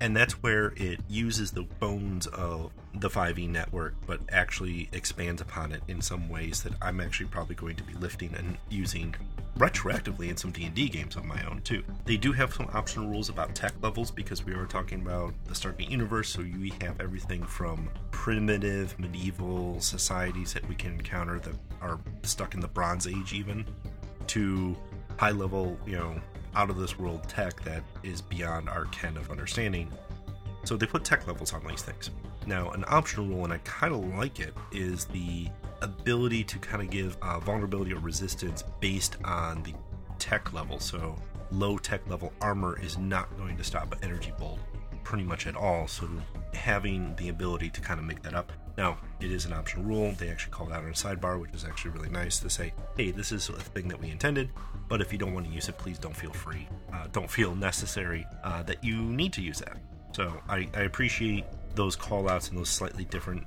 And 0.01 0.15
that's 0.15 0.41
where 0.41 0.74
it 0.77 1.01
uses 1.10 1.51
the 1.51 1.63
bones 1.63 2.25
of 2.27 2.72
the 2.93 3.10
5e 3.10 3.50
network, 3.50 3.96
but 4.08 4.22
actually 4.29 4.88
expands 4.93 5.41
upon 5.41 5.74
it 5.74 5.84
in 5.89 6.01
some 6.01 6.29
ways 6.29 6.63
that 6.63 6.74
I'm 6.81 7.01
actually 7.01 7.27
probably 7.27 7.55
going 7.55 7.75
to 7.75 7.84
be 7.84 7.93
lifting 7.96 8.34
and 8.36 8.58
using 8.69 9.15
retroactively 9.60 10.30
in 10.30 10.38
some 10.38 10.51
D&D 10.51 10.88
games 10.89 11.18
of 11.18 11.25
my 11.25 11.44
own 11.44 11.62
too. 11.63 11.84
They 12.06 12.18
do 12.18 12.32
have 12.32 12.54
some 12.54 12.70
optional 12.74 13.10
rules 13.10 13.30
about 13.30 13.54
tech 13.54 13.74
levels 13.82 14.10
because 14.10 14.46
we 14.46 14.54
are 14.54 14.66
talking 14.66 15.01
about 15.01 15.34
the 15.46 15.54
Stargate 15.54 15.89
universe, 15.89 16.30
so 16.30 16.42
we 16.42 16.74
have 16.82 17.00
everything 17.01 17.44
from 17.44 17.89
primitive 18.12 18.98
medieval 18.98 19.80
societies 19.82 20.54
that 20.54 20.68
we 20.68 20.75
can 20.75 20.94
encounter 20.94 21.39
that 21.39 21.56
are 21.82 22.00
stuck 22.24 22.54
in 22.54 22.62
the 22.62 22.68
Bronze 22.68 23.06
Age 23.06 23.34
even 23.34 23.66
to 24.28 24.75
high 25.18 25.32
level, 25.32 25.78
you 25.86 25.98
know, 25.98 26.16
out 26.56 26.70
of 26.70 26.78
this 26.78 26.98
world 26.98 27.28
tech 27.28 27.62
that 27.63 27.84
is 28.01 28.22
beyond 28.22 28.70
our 28.70 28.86
ken 28.86 29.18
of 29.18 29.30
understanding. 29.30 29.92
So 30.63 30.78
they 30.78 30.86
put 30.86 31.04
tech 31.04 31.28
levels 31.28 31.54
on 31.54 31.66
these 31.68 31.82
things. 31.82 32.12
Now, 32.48 32.72
an 32.72 32.86
optional 32.88 33.28
rule, 33.28 33.44
and 33.44 33.54
I 33.54 33.58
kind 33.60 33.94
of 33.94 34.06
like 34.16 34.39
it, 34.39 34.54
is 34.72 35.06
the 35.06 35.50
ability 35.82 36.44
to 36.44 36.60
kind 36.60 36.82
of 36.82 36.90
give 36.90 37.18
uh, 37.22 37.40
vulnerability 37.40 37.94
or 37.94 38.00
resistance 38.00 38.64
based 38.80 39.18
on 39.24 39.64
the 39.64 39.74
tech 40.18 40.54
level. 40.54 40.80
So 40.80 41.16
low 41.52 41.78
tech 41.78 42.08
level 42.10 42.34
armor 42.42 42.80
is 42.80 42.98
not 42.98 43.36
going 43.38 43.58
to 43.58 43.64
stop 43.64 43.94
an 43.94 44.00
energy 44.04 44.34
bolt 44.38 44.60
pretty 45.04 45.24
much 45.24 45.48
at 45.48 45.56
all. 45.56 45.88
So 45.88 46.08
having 46.54 47.16
the 47.16 47.30
ability 47.30 47.70
to 47.72 47.82
kind 47.82 48.00
of 48.00 48.06
make 48.06 48.22
that 48.24 48.34
up. 48.34 48.52
Now, 48.78 48.98
it 49.20 49.32
is 49.32 49.46
an 49.46 49.54
optional 49.54 49.86
rule. 49.86 50.14
They 50.18 50.30
actually 50.30 50.52
called 50.52 50.72
out 50.72 50.84
on 50.84 50.90
a 50.90 50.94
sidebar, 50.94 51.40
which 51.40 51.54
is 51.54 51.66
actually 51.66 51.92
really 51.92 52.10
nice 52.10 52.40
to 52.40 52.50
say, 52.50 52.74
hey, 52.96 53.12
this 53.12 53.32
is 53.32 53.50
a 53.50 53.54
thing 53.54 53.88
that 53.88 54.00
we 54.00 54.10
intended, 54.10 54.50
but 54.88 55.02
if 55.02 55.12
you 55.12 55.18
don't 55.18 55.34
want 55.34 55.48
to 55.48 55.52
use 55.52 55.68
it, 55.68 55.78
please 55.78 55.98
don't 55.98 56.16
feel 56.16 56.32
free. 56.32 56.68
Uh, 56.94 57.08
don't 57.12 57.30
feel 57.30 57.56
necessary 57.56 58.26
uh, 58.44 58.64
that 58.64 58.84
you 58.84 59.02
need 59.02 59.34
to 59.34 59.42
use 59.42 59.60
that. 59.60 59.78
So 60.14 60.34
I, 60.48 60.70
I 60.74 60.82
appreciate 60.82 61.46
those 61.76 61.96
call 61.96 62.30
outs 62.30 62.50
and 62.50 62.58
those 62.58 62.70
slightly 62.70 63.06
different 63.06 63.46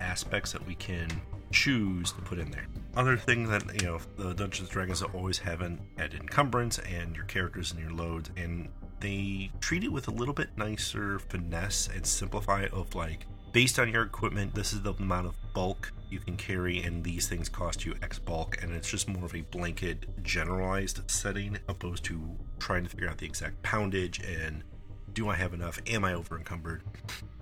aspects 0.00 0.52
that 0.52 0.66
we 0.66 0.74
can 0.74 1.08
choose 1.54 2.12
to 2.12 2.20
put 2.20 2.38
in 2.38 2.50
there. 2.50 2.66
Other 2.96 3.16
things 3.16 3.48
that 3.48 3.80
you 3.80 3.88
know, 3.88 3.98
the 4.16 4.34
Dungeons 4.34 4.68
and 4.68 4.70
Dragons 4.70 5.02
always 5.02 5.38
have 5.38 5.60
an 5.60 5.80
added 5.96 6.20
encumbrance 6.20 6.78
and 6.80 7.14
your 7.14 7.24
characters 7.24 7.70
and 7.70 7.80
your 7.80 7.92
loads, 7.92 8.30
and 8.36 8.68
they 9.00 9.50
treat 9.60 9.84
it 9.84 9.92
with 9.92 10.08
a 10.08 10.10
little 10.10 10.34
bit 10.34 10.50
nicer 10.56 11.18
finesse 11.18 11.88
and 11.94 12.04
simplify 12.04 12.66
of 12.72 12.94
like 12.94 13.26
based 13.52 13.78
on 13.78 13.88
your 13.88 14.02
equipment, 14.02 14.52
this 14.54 14.72
is 14.72 14.82
the 14.82 14.92
amount 14.94 15.28
of 15.28 15.36
bulk 15.54 15.92
you 16.10 16.18
can 16.18 16.36
carry, 16.36 16.82
and 16.82 17.04
these 17.04 17.28
things 17.28 17.48
cost 17.48 17.84
you 17.84 17.94
X 18.02 18.18
bulk, 18.18 18.60
and 18.60 18.72
it's 18.72 18.90
just 18.90 19.08
more 19.08 19.24
of 19.24 19.34
a 19.34 19.42
blanket, 19.42 20.06
generalized 20.24 21.08
setting 21.08 21.56
opposed 21.68 22.04
to 22.04 22.36
trying 22.58 22.82
to 22.82 22.90
figure 22.90 23.08
out 23.08 23.18
the 23.18 23.26
exact 23.26 23.62
poundage 23.62 24.20
and 24.24 24.64
do 25.12 25.28
I 25.28 25.36
have 25.36 25.54
enough? 25.54 25.78
Am 25.86 26.04
I 26.04 26.14
over 26.14 26.36
encumbered? 26.36 26.82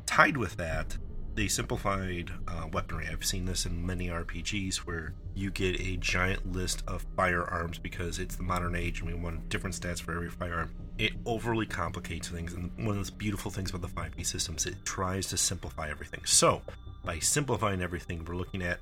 Tied 0.04 0.36
with 0.36 0.56
that, 0.58 0.98
they 1.34 1.48
simplified 1.48 2.30
uh, 2.46 2.66
weaponry. 2.72 3.08
I've 3.10 3.24
seen 3.24 3.46
this 3.46 3.64
in 3.64 3.84
many 3.84 4.08
RPGs 4.08 4.78
where 4.78 5.14
you 5.34 5.50
get 5.50 5.80
a 5.80 5.96
giant 5.96 6.52
list 6.52 6.82
of 6.86 7.06
firearms 7.16 7.78
because 7.78 8.18
it's 8.18 8.36
the 8.36 8.42
modern 8.42 8.74
age 8.74 9.00
and 9.00 9.08
we 9.08 9.14
want 9.14 9.48
different 9.48 9.74
stats 9.74 10.00
for 10.00 10.14
every 10.14 10.28
firearm. 10.28 10.70
It 10.98 11.12
overly 11.24 11.64
complicates 11.64 12.28
things, 12.28 12.52
and 12.52 12.70
one 12.86 12.98
of 12.98 13.06
the 13.06 13.12
beautiful 13.12 13.50
things 13.50 13.70
about 13.70 13.82
the 13.82 13.88
5e 13.88 14.26
systems, 14.26 14.66
it 14.66 14.76
tries 14.84 15.26
to 15.28 15.36
simplify 15.38 15.88
everything. 15.88 16.20
So, 16.24 16.60
by 17.02 17.18
simplifying 17.18 17.80
everything, 17.80 18.24
we're 18.24 18.36
looking 18.36 18.62
at 18.62 18.78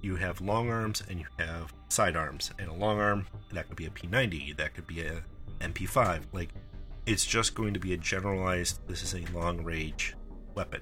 you 0.00 0.16
have 0.16 0.40
long 0.40 0.70
arms 0.70 1.02
and 1.10 1.18
you 1.18 1.26
have 1.38 1.74
side 1.88 2.16
arms, 2.16 2.52
and 2.58 2.68
a 2.68 2.74
long 2.74 3.00
arm 3.00 3.26
that 3.52 3.66
could 3.66 3.76
be 3.76 3.86
a 3.86 3.90
P90, 3.90 4.56
that 4.56 4.74
could 4.74 4.86
be 4.86 5.02
a 5.02 5.22
MP5. 5.60 6.22
Like, 6.32 6.50
it's 7.04 7.26
just 7.26 7.54
going 7.54 7.74
to 7.74 7.80
be 7.80 7.94
a 7.94 7.96
generalized. 7.96 8.78
This 8.86 9.02
is 9.02 9.14
a 9.14 9.36
long 9.36 9.64
range 9.64 10.14
weapon 10.54 10.80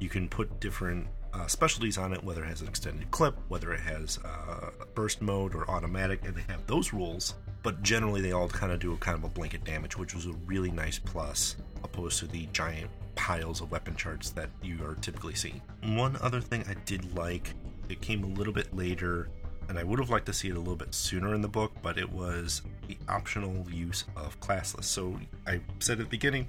you 0.00 0.08
can 0.08 0.28
put 0.28 0.60
different 0.60 1.06
uh, 1.32 1.46
specialties 1.46 1.98
on 1.98 2.12
it, 2.12 2.24
whether 2.24 2.42
it 2.42 2.48
has 2.48 2.60
an 2.60 2.68
extended 2.68 3.10
clip, 3.10 3.36
whether 3.48 3.72
it 3.72 3.80
has 3.80 4.18
uh, 4.24 4.70
burst 4.94 5.22
mode 5.22 5.54
or 5.54 5.70
automatic, 5.70 6.24
and 6.24 6.34
they 6.34 6.44
have 6.48 6.66
those 6.66 6.92
rules. 6.92 7.34
But 7.62 7.82
generally, 7.82 8.20
they 8.20 8.32
all 8.32 8.48
kind 8.48 8.72
of 8.72 8.80
do 8.80 8.94
a 8.94 8.96
kind 8.96 9.16
of 9.16 9.24
a 9.24 9.28
blanket 9.28 9.64
damage, 9.64 9.96
which 9.96 10.14
was 10.14 10.26
a 10.26 10.32
really 10.46 10.70
nice 10.70 10.98
plus, 10.98 11.56
opposed 11.84 12.18
to 12.20 12.26
the 12.26 12.48
giant 12.52 12.90
piles 13.14 13.60
of 13.60 13.70
weapon 13.70 13.94
charts 13.94 14.30
that 14.30 14.48
you 14.62 14.82
are 14.84 14.94
typically 14.96 15.34
seeing. 15.34 15.60
One 15.84 16.16
other 16.22 16.40
thing 16.40 16.64
I 16.68 16.74
did 16.86 17.14
like, 17.14 17.52
it 17.88 18.00
came 18.00 18.24
a 18.24 18.26
little 18.26 18.52
bit 18.52 18.74
later, 18.74 19.28
and 19.68 19.78
I 19.78 19.84
would 19.84 19.98
have 19.98 20.10
liked 20.10 20.26
to 20.26 20.32
see 20.32 20.48
it 20.48 20.56
a 20.56 20.58
little 20.58 20.74
bit 20.74 20.94
sooner 20.94 21.34
in 21.34 21.42
the 21.42 21.48
book, 21.48 21.72
but 21.82 21.98
it 21.98 22.10
was 22.10 22.62
the 22.88 22.96
optional 23.08 23.66
use 23.70 24.04
of 24.16 24.40
classless. 24.40 24.84
So 24.84 25.20
I 25.46 25.60
said 25.78 26.00
at 26.00 26.06
the 26.06 26.10
beginning, 26.10 26.48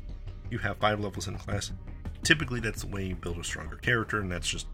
you 0.50 0.58
have 0.60 0.77
five 0.77 1.00
levels 1.00 1.27
in 1.27 1.38
class 1.38 1.72
typically 2.23 2.59
that's 2.59 2.81
the 2.81 2.87
way 2.87 3.05
you 3.05 3.15
build 3.15 3.37
a 3.37 3.43
stronger 3.43 3.77
character, 3.77 4.19
and 4.19 4.31
that's 4.31 4.47
just 4.47 4.67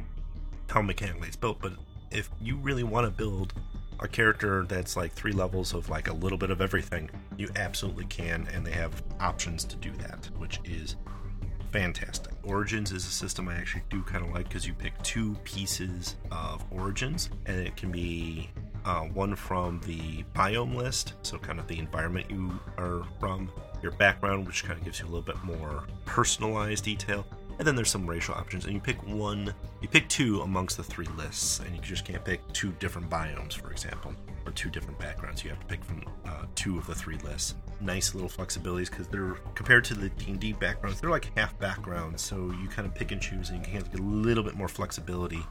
how 0.69 0.81
mechanically 0.81 1.27
it's 1.27 1.37
built. 1.37 1.59
But 1.61 1.73
if 2.11 2.29
you 2.41 2.57
really 2.57 2.83
want 2.83 3.05
to 3.05 3.11
build 3.11 3.53
a 3.99 4.07
character 4.07 4.65
that's 4.65 4.95
like 4.95 5.11
three 5.13 5.31
levels 5.31 5.73
of 5.73 5.89
like 5.89 6.07
a 6.07 6.13
little 6.13 6.37
bit 6.37 6.51
of 6.51 6.61
everything, 6.61 7.09
you 7.37 7.49
absolutely 7.55 8.05
can, 8.05 8.47
and 8.53 8.65
they 8.65 8.71
have 8.71 9.01
options 9.19 9.63
to 9.65 9.75
do 9.77 9.91
that, 9.93 10.29
which 10.37 10.59
is 10.63 10.95
fantastic. 11.71 12.33
Origins 12.43 12.91
is 12.91 13.05
a 13.05 13.09
system 13.09 13.49
I 13.49 13.55
actually 13.55 13.83
do 13.89 14.01
kind 14.03 14.23
of 14.23 14.31
like 14.31 14.47
because 14.47 14.65
you 14.65 14.73
pick 14.73 15.01
two 15.03 15.35
pieces 15.43 16.15
of 16.31 16.63
origins, 16.71 17.29
and 17.45 17.59
it 17.59 17.75
can 17.75 17.91
be 17.91 18.49
uh, 18.85 19.01
one 19.01 19.35
from 19.35 19.81
the 19.85 20.23
biome 20.33 20.75
list, 20.75 21.13
so 21.21 21.37
kind 21.37 21.59
of 21.59 21.67
the 21.67 21.77
environment 21.77 22.29
you 22.29 22.57
are 22.77 23.03
from, 23.19 23.51
your 23.81 23.91
background, 23.93 24.47
which 24.47 24.63
kind 24.63 24.79
of 24.79 24.85
gives 24.85 24.99
you 24.99 25.05
a 25.05 25.09
little 25.09 25.21
bit 25.21 25.43
more 25.43 25.83
personalized 26.05 26.85
detail. 26.85 27.25
And 27.59 27.67
then 27.67 27.75
there's 27.75 27.89
some 27.89 28.07
racial 28.07 28.35
options, 28.35 28.65
and 28.65 28.73
you 28.73 28.79
pick 28.79 29.01
one, 29.07 29.53
you 29.81 29.87
pick 29.87 30.07
two 30.09 30.41
amongst 30.41 30.77
the 30.77 30.83
three 30.83 31.07
lists, 31.17 31.59
and 31.59 31.75
you 31.75 31.81
just 31.81 32.05
can't 32.05 32.23
pick 32.23 32.41
two 32.53 32.71
different 32.73 33.09
biomes, 33.09 33.53
for 33.53 33.71
example, 33.71 34.13
or 34.45 34.51
two 34.51 34.69
different 34.69 34.99
backgrounds. 34.99 35.43
You 35.43 35.49
have 35.49 35.59
to 35.61 35.65
pick 35.65 35.83
from 35.83 36.03
uh, 36.25 36.45
two 36.53 36.77
of 36.77 36.85
the 36.85 36.93
three 36.93 37.17
lists. 37.17 37.55
Nice 37.81 38.13
little 38.13 38.29
flexibilities 38.29 38.91
because 38.91 39.07
they're 39.07 39.37
compared 39.55 39.85
to 39.85 39.95
the 39.95 40.09
D&D 40.09 40.53
backgrounds, 40.53 41.01
they're 41.01 41.09
like 41.09 41.35
half 41.35 41.57
backgrounds, 41.57 42.21
so 42.21 42.53
you 42.61 42.67
kind 42.67 42.87
of 42.87 42.93
pick 42.93 43.11
and 43.11 43.21
choose, 43.21 43.49
and 43.49 43.59
you 43.59 43.71
can 43.71 43.81
get 43.81 43.99
a 43.99 44.03
little 44.03 44.43
bit 44.43 44.55
more 44.55 44.67
flexibility 44.67 45.43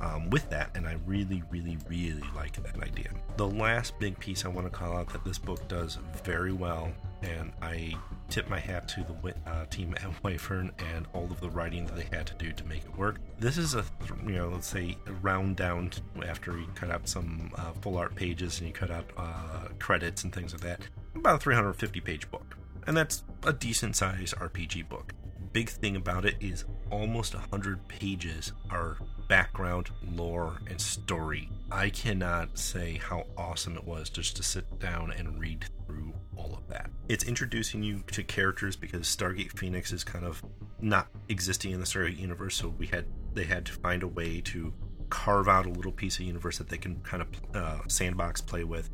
um, 0.00 0.30
with 0.30 0.48
that, 0.50 0.70
and 0.76 0.86
I 0.86 0.96
really, 1.06 1.42
really, 1.50 1.76
really 1.88 2.22
like 2.36 2.62
that 2.62 2.80
idea. 2.82 3.10
The 3.36 3.48
last 3.48 3.98
big 3.98 4.18
piece 4.20 4.44
I 4.44 4.48
want 4.48 4.66
to 4.66 4.70
call 4.70 4.96
out 4.96 5.08
that 5.12 5.24
this 5.24 5.38
book 5.38 5.66
does 5.66 5.98
very 6.24 6.52
well 6.52 6.92
and 7.22 7.52
I 7.60 7.94
tip 8.28 8.48
my 8.48 8.58
hat 8.58 8.88
to 8.88 9.04
the 9.04 9.34
uh, 9.50 9.66
team 9.66 9.94
at 10.02 10.10
Wyvern 10.22 10.72
and 10.94 11.06
all 11.12 11.24
of 11.24 11.40
the 11.40 11.50
writing 11.50 11.86
that 11.86 11.96
they 11.96 12.16
had 12.16 12.26
to 12.26 12.34
do 12.34 12.52
to 12.52 12.64
make 12.64 12.84
it 12.84 12.96
work. 12.96 13.16
This 13.38 13.58
is 13.58 13.74
a, 13.74 13.84
you 14.26 14.34
know, 14.34 14.48
let's 14.48 14.66
say 14.66 14.96
round 15.22 15.56
down 15.56 15.90
after 16.26 16.58
you 16.58 16.66
cut 16.74 16.90
out 16.90 17.08
some 17.08 17.50
uh, 17.56 17.72
full 17.80 17.96
art 17.96 18.14
pages 18.14 18.58
and 18.58 18.68
you 18.68 18.74
cut 18.74 18.90
out 18.90 19.10
uh, 19.16 19.68
credits 19.78 20.24
and 20.24 20.32
things 20.32 20.52
like 20.52 20.62
that, 20.62 20.80
about 21.14 21.36
a 21.36 21.38
350 21.38 22.00
page 22.00 22.30
book. 22.30 22.56
And 22.86 22.96
that's 22.96 23.22
a 23.44 23.52
decent 23.52 23.96
size 23.96 24.34
RPG 24.38 24.88
book. 24.88 25.12
Big 25.58 25.70
thing 25.70 25.96
about 25.96 26.24
it 26.24 26.36
is 26.38 26.64
almost 26.88 27.34
100 27.34 27.88
pages 27.88 28.52
are 28.70 28.96
background, 29.28 29.90
lore, 30.12 30.60
and 30.70 30.80
story. 30.80 31.50
I 31.68 31.90
cannot 31.90 32.56
say 32.56 33.00
how 33.02 33.26
awesome 33.36 33.76
it 33.76 33.82
was 33.82 34.08
just 34.08 34.36
to 34.36 34.44
sit 34.44 34.78
down 34.78 35.10
and 35.10 35.40
read 35.40 35.64
through 35.84 36.14
all 36.36 36.54
of 36.56 36.68
that. 36.68 36.90
It's 37.08 37.24
introducing 37.24 37.82
you 37.82 38.04
to 38.12 38.22
characters 38.22 38.76
because 38.76 39.08
Stargate 39.08 39.58
Phoenix 39.58 39.92
is 39.92 40.04
kind 40.04 40.24
of 40.24 40.44
not 40.80 41.08
existing 41.28 41.72
in 41.72 41.80
the 41.80 41.86
Stargate 41.86 42.20
universe, 42.20 42.54
so 42.54 42.68
we 42.68 42.86
had 42.86 43.06
they 43.34 43.42
had 43.42 43.66
to 43.66 43.72
find 43.72 44.04
a 44.04 44.08
way 44.08 44.40
to 44.42 44.72
carve 45.10 45.48
out 45.48 45.66
a 45.66 45.70
little 45.70 45.90
piece 45.90 46.20
of 46.20 46.24
universe 46.24 46.58
that 46.58 46.68
they 46.68 46.78
can 46.78 47.00
kind 47.00 47.20
of 47.20 47.28
uh, 47.56 47.80
sandbox 47.88 48.40
play 48.40 48.62
with. 48.62 48.90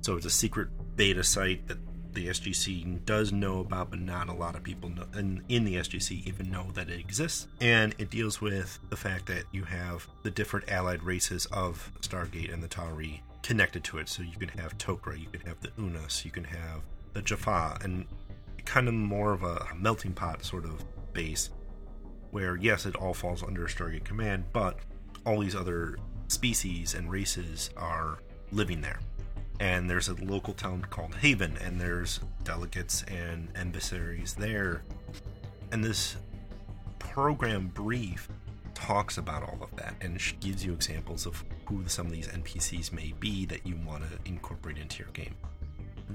So 0.00 0.16
it's 0.16 0.26
a 0.26 0.30
secret 0.30 0.68
beta 0.96 1.22
site 1.22 1.68
that 1.68 1.78
the 2.14 2.28
SGC 2.28 3.04
does 3.04 3.32
know 3.32 3.60
about, 3.60 3.90
but 3.90 4.00
not 4.00 4.28
a 4.28 4.32
lot 4.32 4.54
of 4.54 4.62
people 4.62 4.90
know, 4.90 5.06
in, 5.16 5.42
in 5.48 5.64
the 5.64 5.76
SGC 5.76 6.26
even 6.26 6.50
know 6.50 6.68
that 6.74 6.88
it 6.88 7.00
exists. 7.00 7.46
And 7.60 7.94
it 7.98 8.10
deals 8.10 8.40
with 8.40 8.78
the 8.90 8.96
fact 8.96 9.26
that 9.26 9.44
you 9.52 9.64
have 9.64 10.06
the 10.22 10.30
different 10.30 10.70
allied 10.70 11.02
races 11.02 11.46
of 11.46 11.90
Stargate 12.00 12.52
and 12.52 12.62
the 12.62 12.68
Tauri 12.68 13.20
connected 13.42 13.84
to 13.84 13.98
it. 13.98 14.08
So 14.08 14.22
you 14.22 14.36
can 14.36 14.48
have 14.48 14.76
Tok'ra, 14.78 15.18
you 15.18 15.28
can 15.28 15.40
have 15.42 15.60
the 15.60 15.70
Unas, 15.78 16.24
you 16.24 16.30
can 16.30 16.44
have 16.44 16.82
the 17.12 17.22
Jaffa, 17.22 17.78
and 17.82 18.06
kind 18.64 18.88
of 18.88 18.94
more 18.94 19.32
of 19.32 19.42
a 19.42 19.66
melting 19.76 20.12
pot 20.12 20.44
sort 20.44 20.64
of 20.64 20.84
base 21.12 21.50
where, 22.30 22.56
yes, 22.56 22.86
it 22.86 22.96
all 22.96 23.12
falls 23.12 23.42
under 23.42 23.66
Stargate 23.66 24.04
Command, 24.04 24.44
but 24.52 24.78
all 25.26 25.40
these 25.40 25.54
other 25.54 25.98
species 26.28 26.94
and 26.94 27.10
races 27.10 27.70
are 27.76 28.18
living 28.50 28.80
there. 28.80 29.00
And 29.62 29.88
there's 29.88 30.08
a 30.08 30.14
local 30.14 30.54
town 30.54 30.84
called 30.90 31.14
Haven, 31.14 31.56
and 31.62 31.80
there's 31.80 32.18
delegates 32.42 33.04
and 33.04 33.46
emissaries 33.54 34.34
there. 34.34 34.82
And 35.70 35.84
this 35.84 36.16
program 36.98 37.68
brief 37.68 38.28
talks 38.74 39.18
about 39.18 39.44
all 39.44 39.60
of 39.62 39.70
that 39.76 39.94
and 40.00 40.20
gives 40.40 40.66
you 40.66 40.72
examples 40.72 41.26
of 41.26 41.44
who 41.66 41.86
some 41.86 42.06
of 42.06 42.12
these 42.12 42.26
NPCs 42.26 42.92
may 42.92 43.14
be 43.20 43.46
that 43.46 43.64
you 43.64 43.78
want 43.86 44.02
to 44.02 44.18
incorporate 44.28 44.78
into 44.78 44.98
your 44.98 45.12
game, 45.12 45.36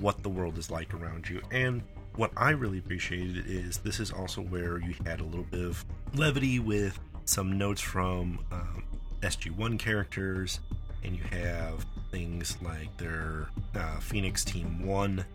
what 0.01 0.23
the 0.23 0.29
world 0.29 0.57
is 0.57 0.69
like 0.69 0.93
around 0.93 1.29
you, 1.29 1.41
and 1.49 1.81
what 2.17 2.31
I 2.35 2.49
really 2.49 2.79
appreciated 2.79 3.45
is 3.47 3.77
this 3.77 4.01
is 4.01 4.11
also 4.11 4.41
where 4.41 4.77
you 4.77 4.93
had 5.05 5.21
a 5.21 5.23
little 5.23 5.45
bit 5.49 5.63
of 5.63 5.85
levity 6.15 6.59
with 6.59 6.99
some 7.23 7.57
notes 7.57 7.79
from 7.79 8.43
um, 8.51 8.83
SG1 9.21 9.79
characters, 9.79 10.59
and 11.03 11.15
you 11.15 11.23
have 11.31 11.85
things 12.11 12.57
like 12.61 12.95
their 12.97 13.47
uh, 13.75 13.99
Phoenix 13.99 14.43
Team 14.43 14.85
1 14.85 15.25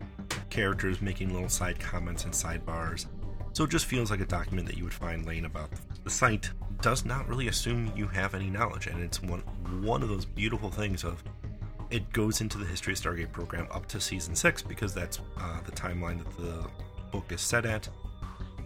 characters 0.50 1.00
making 1.00 1.32
little 1.32 1.48
side 1.48 1.78
comments 1.78 2.24
and 2.24 2.32
sidebars. 2.32 3.06
So 3.52 3.64
it 3.64 3.70
just 3.70 3.86
feels 3.86 4.10
like 4.10 4.20
a 4.20 4.26
document 4.26 4.66
that 4.68 4.76
you 4.76 4.84
would 4.84 4.94
find 4.94 5.26
laying 5.26 5.44
about 5.44 5.70
the 6.04 6.10
site 6.10 6.50
does 6.80 7.04
not 7.04 7.28
really 7.28 7.48
assume 7.48 7.92
you 7.94 8.08
have 8.08 8.34
any 8.34 8.50
knowledge, 8.50 8.86
and 8.88 9.00
it's 9.00 9.22
one 9.22 9.40
one 9.82 10.02
of 10.02 10.08
those 10.08 10.24
beautiful 10.24 10.70
things 10.70 11.04
of 11.04 11.22
it 11.90 12.10
goes 12.12 12.40
into 12.40 12.58
the 12.58 12.64
history 12.64 12.94
of 12.94 12.98
Stargate 12.98 13.30
program 13.30 13.68
up 13.70 13.86
to 13.86 14.00
season 14.00 14.34
six 14.34 14.62
because 14.62 14.94
that's 14.94 15.20
uh, 15.38 15.60
the 15.64 15.72
timeline 15.72 16.18
that 16.18 16.36
the 16.38 16.66
book 17.12 17.30
is 17.30 17.40
set 17.40 17.66
at, 17.66 17.88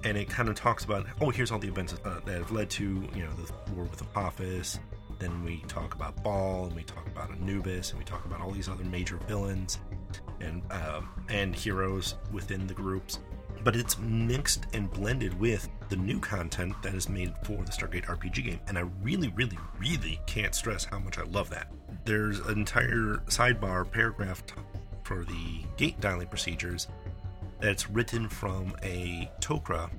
and 0.04 0.16
it 0.16 0.28
kind 0.28 0.48
of 0.48 0.54
talks 0.54 0.84
about 0.84 1.06
oh 1.20 1.30
here's 1.30 1.50
all 1.50 1.58
the 1.58 1.68
events 1.68 1.94
uh, 2.04 2.20
that 2.24 2.38
have 2.38 2.50
led 2.50 2.70
to 2.70 2.84
you 3.14 3.24
know 3.24 3.32
the 3.32 3.72
war 3.72 3.84
with 3.84 4.00
Apophis. 4.00 4.78
Then 5.18 5.44
we 5.44 5.62
talk 5.68 5.94
about 5.94 6.22
Ba'al, 6.22 6.66
and 6.66 6.76
we 6.76 6.82
talk 6.82 7.06
about 7.06 7.30
Anubis, 7.30 7.90
and 7.90 7.98
we 7.98 8.04
talk 8.04 8.24
about 8.24 8.40
all 8.40 8.50
these 8.50 8.68
other 8.68 8.84
major 8.84 9.16
villains 9.28 9.78
and 10.40 10.62
um, 10.70 11.08
and 11.28 11.54
heroes 11.54 12.16
within 12.32 12.66
the 12.66 12.74
groups 12.74 13.18
but 13.66 13.74
it's 13.74 13.98
mixed 13.98 14.66
and 14.74 14.88
blended 14.92 15.38
with 15.40 15.68
the 15.88 15.96
new 15.96 16.20
content 16.20 16.72
that 16.82 16.94
is 16.94 17.08
made 17.08 17.34
for 17.42 17.56
the 17.64 17.72
Stargate 17.72 18.04
RPG 18.04 18.44
game. 18.44 18.60
And 18.68 18.78
I 18.78 18.82
really, 19.02 19.28
really, 19.34 19.58
really 19.78 20.20
can't 20.26 20.54
stress 20.54 20.84
how 20.84 21.00
much 21.00 21.18
I 21.18 21.24
love 21.24 21.50
that. 21.50 21.72
There's 22.04 22.38
an 22.38 22.58
entire 22.58 23.22
sidebar 23.26 23.90
paragraph 23.90 24.44
for 25.02 25.24
the 25.24 25.64
gate 25.76 25.98
dialing 26.00 26.28
procedures 26.28 26.86
that's 27.60 27.90
written 27.90 28.28
from 28.28 28.76
a 28.84 29.28
Tok'ra 29.40 29.90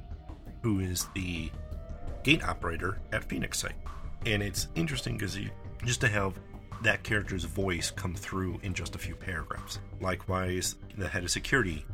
who 0.61 0.79
is 0.79 1.07
the 1.13 1.51
gate 2.23 2.47
operator 2.47 2.99
at 3.11 3.25
Phoenix 3.25 3.59
site. 3.59 3.75
And 4.25 4.43
it's 4.43 4.67
interesting 4.75 5.17
because 5.17 5.37
just 5.85 6.01
to 6.01 6.07
have 6.07 6.39
that 6.83 7.03
character's 7.03 7.43
voice 7.43 7.91
come 7.91 8.13
through 8.13 8.59
in 8.63 8.73
just 8.73 8.95
a 8.95 8.99
few 8.99 9.15
paragraphs. 9.15 9.79
Likewise, 9.99 10.75
the 10.97 11.07
head 11.07 11.23
of 11.23 11.31
security 11.31 11.85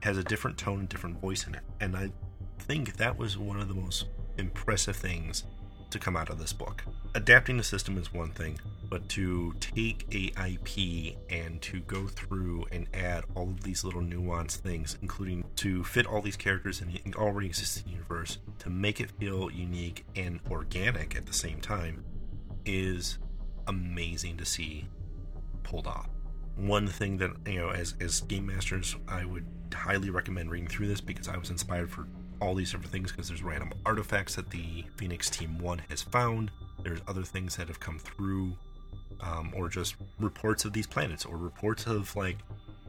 has 0.00 0.16
a 0.16 0.24
different 0.24 0.58
tone 0.58 0.80
and 0.80 0.88
different 0.88 1.20
voice 1.20 1.46
in 1.46 1.54
it. 1.54 1.62
And 1.80 1.96
I 1.96 2.10
think 2.58 2.96
that 2.96 3.16
was 3.16 3.38
one 3.38 3.60
of 3.60 3.68
the 3.68 3.74
most 3.74 4.06
impressive 4.38 4.96
things 4.96 5.44
to 5.90 5.98
come 5.98 6.16
out 6.16 6.30
of 6.30 6.38
this 6.38 6.52
book. 6.52 6.82
Adapting 7.14 7.56
the 7.56 7.62
system 7.62 7.98
is 7.98 8.12
one 8.12 8.30
thing, 8.32 8.58
but 8.92 9.08
to 9.08 9.54
take 9.58 10.04
a 10.12 10.30
IP 10.50 11.16
and 11.30 11.62
to 11.62 11.80
go 11.80 12.06
through 12.06 12.66
and 12.70 12.86
add 12.92 13.24
all 13.34 13.44
of 13.44 13.62
these 13.62 13.84
little 13.84 14.02
nuanced 14.02 14.56
things, 14.56 14.98
including 15.00 15.42
to 15.56 15.82
fit 15.82 16.04
all 16.04 16.20
these 16.20 16.36
characters 16.36 16.82
in 16.82 16.92
the 16.92 17.00
already 17.14 17.46
existing 17.46 17.90
universe, 17.90 18.36
to 18.58 18.68
make 18.68 19.00
it 19.00 19.10
feel 19.12 19.50
unique 19.50 20.04
and 20.14 20.40
organic 20.50 21.16
at 21.16 21.24
the 21.24 21.32
same 21.32 21.58
time, 21.58 22.04
is 22.66 23.16
amazing 23.66 24.36
to 24.36 24.44
see 24.44 24.84
pulled 25.62 25.86
off. 25.86 26.10
One 26.56 26.86
thing 26.86 27.16
that 27.16 27.30
you 27.46 27.60
know, 27.60 27.70
as 27.70 27.94
as 27.98 28.20
game 28.20 28.44
masters, 28.44 28.94
I 29.08 29.24
would 29.24 29.46
highly 29.72 30.10
recommend 30.10 30.50
reading 30.50 30.68
through 30.68 30.88
this 30.88 31.00
because 31.00 31.28
I 31.28 31.38
was 31.38 31.48
inspired 31.48 31.90
for 31.90 32.06
all 32.42 32.54
these 32.54 32.72
different 32.72 32.92
things 32.92 33.10
because 33.10 33.28
there's 33.28 33.42
random 33.42 33.72
artifacts 33.86 34.34
that 34.34 34.50
the 34.50 34.84
Phoenix 34.96 35.30
Team 35.30 35.58
1 35.60 35.80
has 35.88 36.02
found. 36.02 36.50
There's 36.82 37.00
other 37.08 37.22
things 37.22 37.56
that 37.56 37.68
have 37.68 37.80
come 37.80 37.98
through, 37.98 38.54
um, 39.20 39.52
or 39.54 39.68
just 39.68 39.96
reports 40.18 40.64
of 40.64 40.72
these 40.72 40.86
planets, 40.86 41.24
or 41.24 41.36
reports 41.36 41.86
of 41.86 42.14
like 42.16 42.38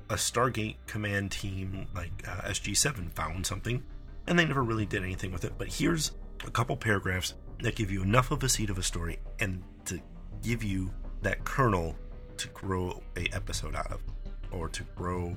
a 0.10 0.15
Stargate 0.15 0.75
command 0.88 1.32
team 1.32 1.88
like 1.96 2.12
uh, 2.27 2.42
SG7 2.50 3.12
found 3.13 3.46
something, 3.46 3.84
and 4.27 4.38
they 4.38 4.46
never 4.46 4.63
really 4.63 4.86
did 4.86 5.03
anything 5.03 5.32
with 5.32 5.46
it. 5.46 5.53
But 5.58 5.68
here's 5.68 6.12
a 6.46 6.51
couple 6.51 6.75
paragraphs 6.75 7.34
that 7.60 7.75
give 7.75 7.92
you 7.92 8.01
enough 8.01 8.32
of 8.32 8.44
a 8.44 8.50
seed 8.50 8.70
of 8.70 8.77
a 8.77 8.84
story 8.84 9.20
and 9.39 9.63
to 9.86 10.00
give 10.42 10.63
you 10.63 10.92
that 11.22 11.44
kernel 11.46 11.96
to 12.38 12.48
grow 12.50 13.01
a 13.15 13.27
episode 13.34 13.75
out 13.75 13.92
of, 13.92 14.01
or 14.51 14.68
to 14.70 14.84
grow 14.96 15.36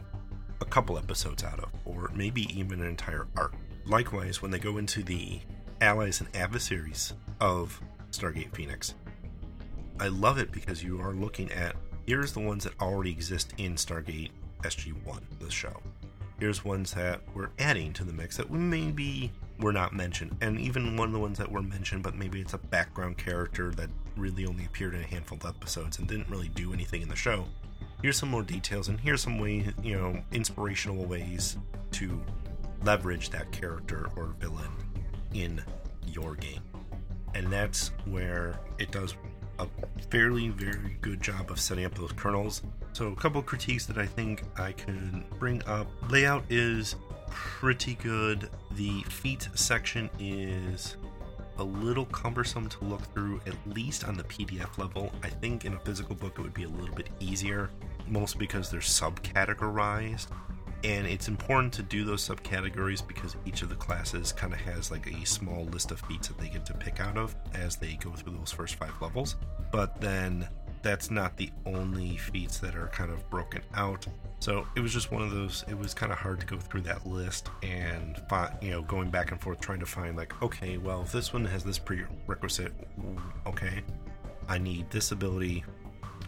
a 0.61 0.65
couple 0.65 0.99
episodes 0.99 1.45
out 1.45 1.61
of, 1.61 1.71
or 1.85 2.11
maybe 2.15 2.43
even 2.59 2.81
an 2.81 2.89
entire 2.89 3.27
arc. 3.37 3.55
Likewise, 3.85 4.43
when 4.43 4.51
they 4.51 4.59
go 4.59 4.79
into 4.79 5.03
the 5.03 5.41
allies 5.81 6.21
and 6.21 6.35
adversaries 6.35 7.15
of 7.41 7.81
Stargate 8.11 8.55
Phoenix, 8.55 8.95
I 9.99 10.09
love 10.09 10.39
it 10.39 10.53
because 10.53 10.83
you 10.83 11.01
are 11.01 11.13
looking 11.13 11.51
at 11.53 11.75
here's 12.07 12.33
the 12.33 12.41
ones 12.41 12.65
that 12.65 12.79
already 12.81 13.11
exist 13.11 13.55
in 13.57 13.75
Stargate 13.75 14.31
SG1, 14.63 15.21
the 15.41 15.51
show. 15.51 15.81
Here's 16.39 16.65
ones 16.65 16.93
that 16.93 17.23
we're 17.35 17.49
adding 17.59 17.95
to 17.95 18.05
the 18.05 18.13
mix 18.13 18.37
that 18.37 18.51
maybe 18.51 19.33
were 19.59 19.73
not 19.73 19.95
mentioned, 19.95 20.37
and 20.43 20.61
even 20.61 20.99
one 20.99 21.09
of 21.09 21.15
the 21.15 21.19
ones 21.19 21.39
that 21.39 21.51
were 21.51 21.63
mentioned, 21.63 22.03
but 22.03 22.15
maybe 22.15 22.43
it's 22.43 22.53
a 22.53 22.59
background 22.59 23.17
character 23.17 23.71
that 23.71 23.89
really 24.17 24.45
only 24.45 24.67
appeared 24.67 24.95
in 24.95 25.01
a 25.01 25.07
handful 25.07 25.39
of 25.39 25.47
episodes 25.47 25.99
and 25.99 26.07
didn't 26.07 26.29
really 26.29 26.49
do 26.51 26.75
anything 26.75 27.01
in 27.01 27.09
the 27.09 27.17
show. 27.17 27.47
Here's 28.03 28.19
some 28.19 28.29
more 28.29 28.43
details, 28.43 28.89
and 28.89 29.01
here's 29.01 29.23
some 29.23 29.39
way, 29.39 29.73
you 29.83 29.97
know, 29.97 30.23
inspirational 30.31 31.07
ways 31.07 31.57
to 31.93 32.21
leverage 32.85 33.31
that 33.31 33.51
character 33.51 34.11
or 34.15 34.35
villain 34.39 34.71
in 35.33 35.63
your 36.07 36.35
game. 36.35 36.61
And 37.35 37.51
that's 37.51 37.89
where 38.05 38.61
it 38.79 38.91
does 38.91 39.15
a 39.59 39.67
fairly 40.11 40.49
very 40.49 40.97
good 41.01 41.21
job 41.21 41.51
of 41.51 41.61
setting 41.61 41.85
up 41.85 41.95
those 41.95 42.13
kernels. 42.13 42.63
So 42.93 43.09
a 43.09 43.17
couple 43.17 43.43
critiques 43.43 43.87
that 43.87 43.99
I 43.99 44.07
think 44.07 44.43
I 44.59 44.73
can 44.73 45.25
bring 45.39 45.63
up. 45.65 45.87
Layout 46.11 46.45
is 46.51 46.97
pretty 47.29 47.95
good. 47.97 48.49
The 48.73 49.03
feat 49.03 49.49
section 49.55 50.09
is 50.19 50.97
a 51.59 51.65
little 51.65 52.07
cumbersome 52.07 52.69
to 52.69 52.85
look 52.85 53.03
through, 53.15 53.41
at 53.47 53.55
least 53.67 54.05
on 54.05 54.17
the 54.17 54.25
PDF 54.25 54.79
level. 54.79 55.13
I 55.23 55.29
think 55.29 55.65
in 55.65 55.75
a 55.75 55.81
physical 55.81 56.15
book 56.15 56.39
it 56.39 56.43
would 56.43 56.55
be 56.55 56.65
a 56.65 56.69
little 56.69 56.95
bit 56.95 57.09
easier, 57.21 57.71
mostly 58.09 58.39
because 58.39 58.71
they're 58.71 58.81
subcategorized. 58.81 60.29
And 60.85 61.07
it's 61.07 61.29
important 61.29 61.73
to 61.75 61.83
do 61.83 62.05
those 62.05 62.27
subcategories 62.27 63.07
because 63.07 63.37
each 63.45 63.63
of 63.63 63.69
the 63.69 63.75
classes 63.75 64.33
kind 64.33 64.53
of 64.53 64.61
has 64.61 64.91
like 64.91 65.07
a 65.07 65.27
small 65.27 65.65
list 65.67 65.91
of 65.91 66.01
feats 66.01 66.29
that 66.29 66.39
they 66.39 66.49
get 66.49 66.65
to 66.67 66.75
pick 66.75 67.01
out 67.01 67.19
of 67.19 67.36
as 67.55 67.77
they 67.77 67.95
go 67.95 68.13
through 68.13 68.37
those 68.37 68.53
first 68.53 68.77
five 68.77 68.95
levels. 69.01 69.37
But 69.73 70.01
then 70.01 70.49
that's 70.83 71.11
not 71.11 71.37
the 71.37 71.51
only 71.65 72.17
feats 72.17 72.59
that 72.59 72.77
are 72.77 72.89
kind 72.89 73.11
of 73.11 73.29
broken 73.29 73.63
out. 73.75 74.07
So 74.39 74.67
it 74.77 74.81
was 74.81 74.93
just 74.93 75.11
one 75.11 75.23
of 75.23 75.31
those. 75.31 75.65
It 75.69 75.77
was 75.77 75.95
kind 75.95 76.13
of 76.13 76.19
hard 76.19 76.39
to 76.41 76.47
go 76.47 76.59
through 76.59 76.83
that 76.83 77.07
list 77.07 77.49
and 77.63 78.19
find, 78.29 78.55
you 78.61 78.71
know, 78.71 78.83
going 78.83 79.11
back 79.11 79.33
and 79.33 79.41
forth 79.41 79.61
trying 79.61 79.81
to 79.81 79.87
find 79.87 80.17
like, 80.17 80.41
okay, 80.43 80.77
well, 80.77 81.03
if 81.03 81.11
this 81.11 81.33
one 81.33 81.45
has 81.47 81.65
this 81.65 81.79
prerequisite, 81.79 82.73
okay, 83.47 83.83
I 84.49 84.59
need 84.59 84.89
this 84.91 85.11
ability, 85.11 85.65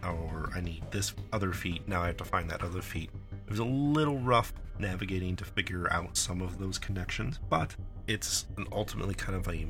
or 0.03 0.51
I 0.55 0.61
need 0.61 0.83
this 0.91 1.15
other 1.33 1.53
feat. 1.53 1.87
Now 1.87 2.03
I 2.03 2.07
have 2.07 2.17
to 2.17 2.25
find 2.25 2.51
that 2.51 2.63
other 2.63 2.83
feat. 2.83 3.11
It 3.47 3.51
was 3.51 3.61
a 3.61 3.65
little 3.65 4.19
rough 4.19 4.53
navigating 4.79 5.37
to 5.37 5.45
figure 5.45 5.93
out 5.93 6.17
some 6.17 6.41
of 6.41 6.59
those 6.59 6.79
connections, 6.79 7.39
but 7.49 7.77
it's 8.07 8.47
ultimately 8.73 9.15
kind 9.15 9.37
of 9.37 9.47
a 9.49 9.67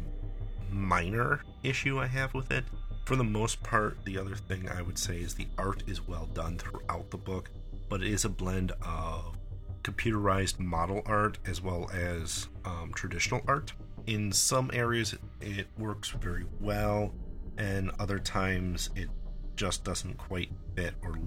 minor 0.70 1.42
issue 1.62 1.98
I 1.98 2.06
have 2.06 2.34
with 2.34 2.50
it. 2.50 2.64
For 3.04 3.16
the 3.16 3.24
most 3.24 3.62
part, 3.62 4.04
the 4.04 4.18
other 4.18 4.34
thing 4.34 4.68
I 4.68 4.82
would 4.82 4.98
say 4.98 5.18
is 5.20 5.34
the 5.34 5.48
art 5.56 5.82
is 5.86 6.06
well 6.06 6.26
done 6.34 6.58
throughout 6.58 7.10
the 7.10 7.16
book 7.16 7.50
but 7.88 8.02
it 8.02 8.08
is 8.08 8.24
a 8.24 8.28
blend 8.28 8.72
of 8.82 9.36
computerized 9.82 10.58
model 10.58 11.02
art 11.06 11.38
as 11.46 11.62
well 11.62 11.90
as 11.92 12.48
um, 12.64 12.92
traditional 12.94 13.40
art. 13.46 13.72
In 14.06 14.32
some 14.32 14.70
areas, 14.72 15.14
it 15.40 15.66
works 15.78 16.10
very 16.10 16.46
well, 16.60 17.14
and 17.56 17.90
other 17.98 18.18
times, 18.18 18.90
it 18.94 19.08
just 19.56 19.84
doesn't 19.84 20.16
quite 20.18 20.50
fit 20.74 20.94
or 21.02 21.18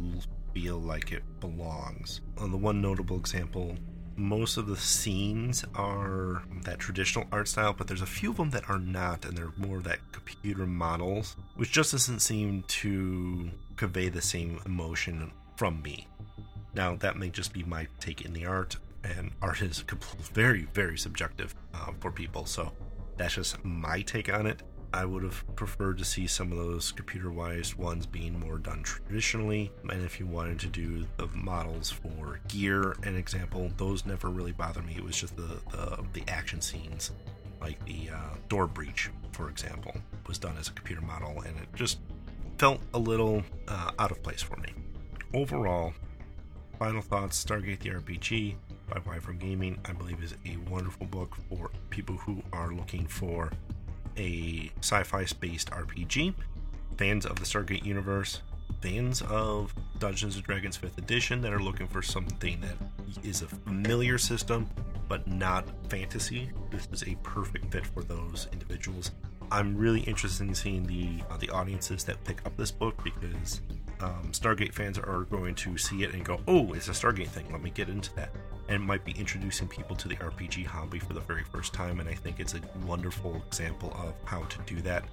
feel 0.54 0.80
like 0.80 1.12
it 1.12 1.24
belongs. 1.40 2.22
On 2.38 2.52
the 2.52 2.58
one 2.58 2.82
notable 2.82 3.18
example, 3.18 3.76
most 4.22 4.58
of 4.58 4.68
the 4.68 4.78
scenes 4.78 5.66
are 5.76 6.44
that 6.64 6.80
traditional 6.80 7.26
art 7.32 7.48
style, 7.48 7.74
but 7.74 7.88
there's 7.88 8.02
a 8.02 8.06
few 8.06 8.32
of 8.32 8.38
them 8.38 8.52
that 8.52 8.70
are 8.70 8.80
not, 8.80 9.26
and 9.26 9.38
they're 9.38 9.54
more 9.58 9.80
that 9.80 10.00
computer 10.12 10.66
models, 10.66 11.36
which 11.56 11.72
just 11.72 11.92
doesn't 11.92 12.20
seem 12.20 12.64
to 12.68 13.50
convey 13.76 14.10
the 14.10 14.22
same 14.22 14.60
emotion 14.66 15.32
from 15.56 15.82
me. 15.82 16.08
Now, 16.74 16.96
that 16.98 17.18
may 17.18 17.30
just 17.30 17.52
be 17.52 17.64
my 17.64 17.88
take 18.00 18.22
in 18.22 18.34
the 18.34 18.46
art, 18.46 18.78
and 19.04 19.32
art 19.42 19.62
is 19.62 19.84
very, 20.34 20.68
very 20.74 20.98
subjective 20.98 21.56
uh, 21.74 21.92
for 22.00 22.12
people. 22.12 22.46
So 22.46 22.72
that's 23.18 23.36
just 23.36 23.64
my 23.66 24.02
take 24.02 24.32
on 24.32 24.46
it. 24.46 24.62
I 24.94 25.06
would 25.06 25.24
have 25.24 25.44
preferred 25.56 25.98
to 26.00 26.06
see 26.06 26.28
some 26.28 26.52
of 26.52 26.58
those 26.58 26.92
computer 26.92 27.32
wise 27.32 27.78
ones 27.78 28.06
being 28.06 28.38
more 28.40 28.58
done 28.58 28.84
traditionally. 28.84 29.72
And 29.90 30.04
if 30.04 30.20
you 30.20 30.26
wanted 30.26 30.60
to 30.60 30.68
do 30.68 31.06
the 31.18 31.28
models 31.28 31.90
for 31.90 32.42
gear, 32.50 32.96
an 33.04 33.16
example, 33.16 33.72
those 33.78 34.06
never 34.06 34.30
really 34.30 34.52
bothered 34.52 34.86
me. 34.86 34.96
It 34.98 35.04
was 35.04 35.16
just 35.16 35.36
the 35.38 35.60
the, 35.72 36.04
the 36.14 36.24
action 36.28 36.60
scenes, 36.62 37.12
like 37.62 37.84
the 37.86 38.10
uh, 38.14 38.36
door 38.50 38.68
breach, 38.68 39.10
for 39.32 39.50
example, 39.50 39.94
was 40.28 40.38
done 40.38 40.58
as 40.60 40.68
a 40.68 40.74
computer 40.74 41.02
model, 41.02 41.42
and 41.42 41.58
it 41.58 41.70
just 41.74 42.00
felt 42.58 42.82
a 42.94 43.00
little 43.00 43.44
uh, 43.70 43.92
out 43.98 44.12
of 44.12 44.22
place 44.22 44.42
for 44.42 44.58
me. 44.58 44.70
Overall, 45.34 45.94
Final 46.78 47.02
Thoughts 47.02 47.42
Stargate 47.44 47.80
the 47.80 47.92
RPG 47.92 48.56
by 48.90 49.00
Wyvern 49.06 49.38
Gaming, 49.38 49.80
I 49.86 49.94
believe, 49.94 50.22
is 50.22 50.34
a 50.46 50.58
wonderful 50.70 51.08
book 51.08 51.38
for 51.48 51.72
people 51.90 52.18
who 52.18 52.44
are 52.52 52.74
looking 52.74 53.08
for 53.08 53.52
a 54.18 54.72
sci 54.80 55.04
fi 55.04 55.26
based 55.40 55.72
RPG, 55.72 56.34
fans 56.98 57.26
of 57.26 57.38
the 57.38 57.46
Stargate 57.46 57.86
universe, 57.86 58.42
fans 58.82 59.22
of 59.24 59.74
Dungeons 60.00 60.36
and 60.36 60.44
Dragons 60.44 60.78
5th 60.78 60.98
edition 60.98 61.42
that 61.42 61.54
are 61.54 61.60
looking 61.60 61.88
for 61.88 62.02
something 62.02 62.62
that 62.62 62.76
is 63.24 63.42
a 63.42 63.48
familiar 63.48 64.18
system 64.18 64.70
but 65.08 65.28
not 65.28 65.66
fantasy. 65.90 66.50
This 66.70 66.88
is 66.94 67.04
a 67.04 67.16
perfect 67.22 67.72
fit 67.72 67.86
for 67.86 68.02
those 68.02 68.48
individuals. 68.54 69.12
I'm 69.52 69.76
really 69.76 70.00
interested 70.02 70.48
in 70.48 70.56
seeing 70.56 70.88
the 70.88 71.22
uh, 71.30 71.36
the 71.36 71.50
audiences 71.50 72.06
that 72.06 72.24
pick 72.24 72.46
up 72.46 72.56
this 72.56 72.72
book 72.72 72.96
because 73.04 73.60
um, 74.00 74.30
Stargate 74.32 74.74
fans 74.74 74.98
are 74.98 75.26
going 75.30 75.56
to 75.56 75.78
see 75.78 76.04
it 76.04 76.14
and 76.14 76.24
go, 76.24 76.40
"Oh, 76.48 76.72
it's 76.72 76.88
a 76.88 76.92
Stargate 76.92 77.28
thing. 77.28 77.52
Let 77.52 77.62
me 77.62 77.72
get 77.72 77.90
into 77.90 78.16
that." 78.16 78.30
And 78.72 78.82
might 78.82 79.04
be 79.04 79.12
introducing 79.12 79.68
people 79.68 79.98
to 79.98 80.08
the 80.08 80.16
RPG 80.16 80.66
hobby 80.66 80.98
for 80.98 81.12
the 81.12 81.20
very 81.20 81.44
first 81.44 81.74
time. 81.74 82.00
And 82.00 82.08
I 82.08 82.14
think 82.14 82.40
it's 82.40 82.54
a 82.54 82.62
wonderful 82.86 83.36
example 83.46 83.92
of 83.98 84.14
how 84.24 84.44
to 84.44 84.58
do 84.66 84.82
that 84.84 85.04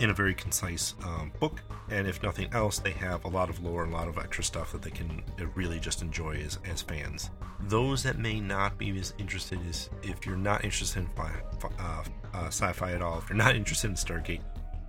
in 0.00 0.10
a 0.10 0.12
very 0.12 0.34
concise 0.34 0.94
um, 1.04 1.30
book. 1.38 1.62
And 1.90 2.08
if 2.08 2.24
nothing 2.24 2.48
else, 2.52 2.80
they 2.80 2.90
have 2.90 3.24
a 3.24 3.28
lot 3.28 3.48
of 3.48 3.62
lore 3.62 3.84
and 3.84 3.92
a 3.92 3.96
lot 3.96 4.08
of 4.08 4.18
extra 4.18 4.42
stuff 4.42 4.72
that 4.72 4.82
they 4.82 4.90
can 4.90 5.22
really 5.54 5.78
just 5.78 6.02
enjoy 6.02 6.38
as, 6.44 6.58
as 6.68 6.82
fans. 6.82 7.30
Those 7.68 8.02
that 8.02 8.18
may 8.18 8.40
not 8.40 8.78
be 8.78 8.98
as 8.98 9.14
interested 9.18 9.60
is 9.64 9.90
if 10.02 10.26
you're 10.26 10.36
not 10.36 10.64
interested 10.64 11.04
in 11.04 11.06
fi- 11.08 11.40
uh, 11.78 12.04
uh, 12.34 12.46
sci-fi 12.46 12.94
at 12.94 13.00
all, 13.02 13.18
if 13.18 13.28
you're 13.28 13.38
not 13.38 13.54
interested 13.60 13.90
in 13.90 13.94
Stargate, 13.94 14.42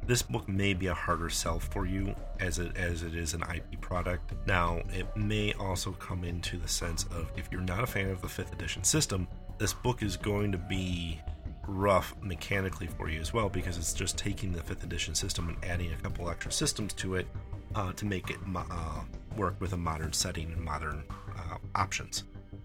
this 0.07 0.21
book 0.21 0.47
may 0.47 0.73
be 0.73 0.87
a 0.87 0.93
harder 0.93 1.29
sell 1.29 1.59
for 1.59 1.85
you 1.85 2.15
as 2.39 2.59
it 2.59 2.75
as 2.77 3.03
it 3.03 3.15
is 3.15 3.33
an 3.33 3.43
IP 3.43 3.81
product. 3.81 4.33
Now, 4.45 4.81
it 4.93 5.07
may 5.15 5.53
also 5.53 5.91
come 5.93 6.23
into 6.23 6.57
the 6.57 6.67
sense 6.67 7.05
of 7.05 7.31
if 7.35 7.49
you're 7.51 7.61
not 7.61 7.83
a 7.83 7.87
fan 7.87 8.09
of 8.09 8.21
the 8.21 8.27
5th 8.27 8.53
edition 8.53 8.83
system, 8.83 9.27
this 9.57 9.73
book 9.73 10.03
is 10.03 10.17
going 10.17 10.51
to 10.51 10.57
be 10.57 11.19
rough 11.67 12.13
mechanically 12.21 12.87
for 12.87 13.09
you 13.09 13.19
as 13.19 13.33
well 13.33 13.49
because 13.49 13.77
it's 13.77 13.93
just 13.93 14.17
taking 14.17 14.51
the 14.51 14.61
fifth 14.61 14.83
edition 14.83 15.15
system 15.15 15.49
and 15.49 15.57
adding 15.65 15.91
a 15.91 15.95
couple 15.97 16.29
extra 16.29 16.51
systems 16.51 16.93
to 16.93 17.15
it 17.15 17.27
uh, 17.73 17.91
to 17.93 18.05
make 18.05 18.29
it 18.29 18.37
uh, 18.55 19.01
work 19.35 19.55
with 19.59 19.73
a 19.73 19.77
modern 19.77 20.13
setting 20.13 20.51
and 20.51 20.61
modern 20.61 21.03
uh, 21.37 21.57
options. 21.73 22.23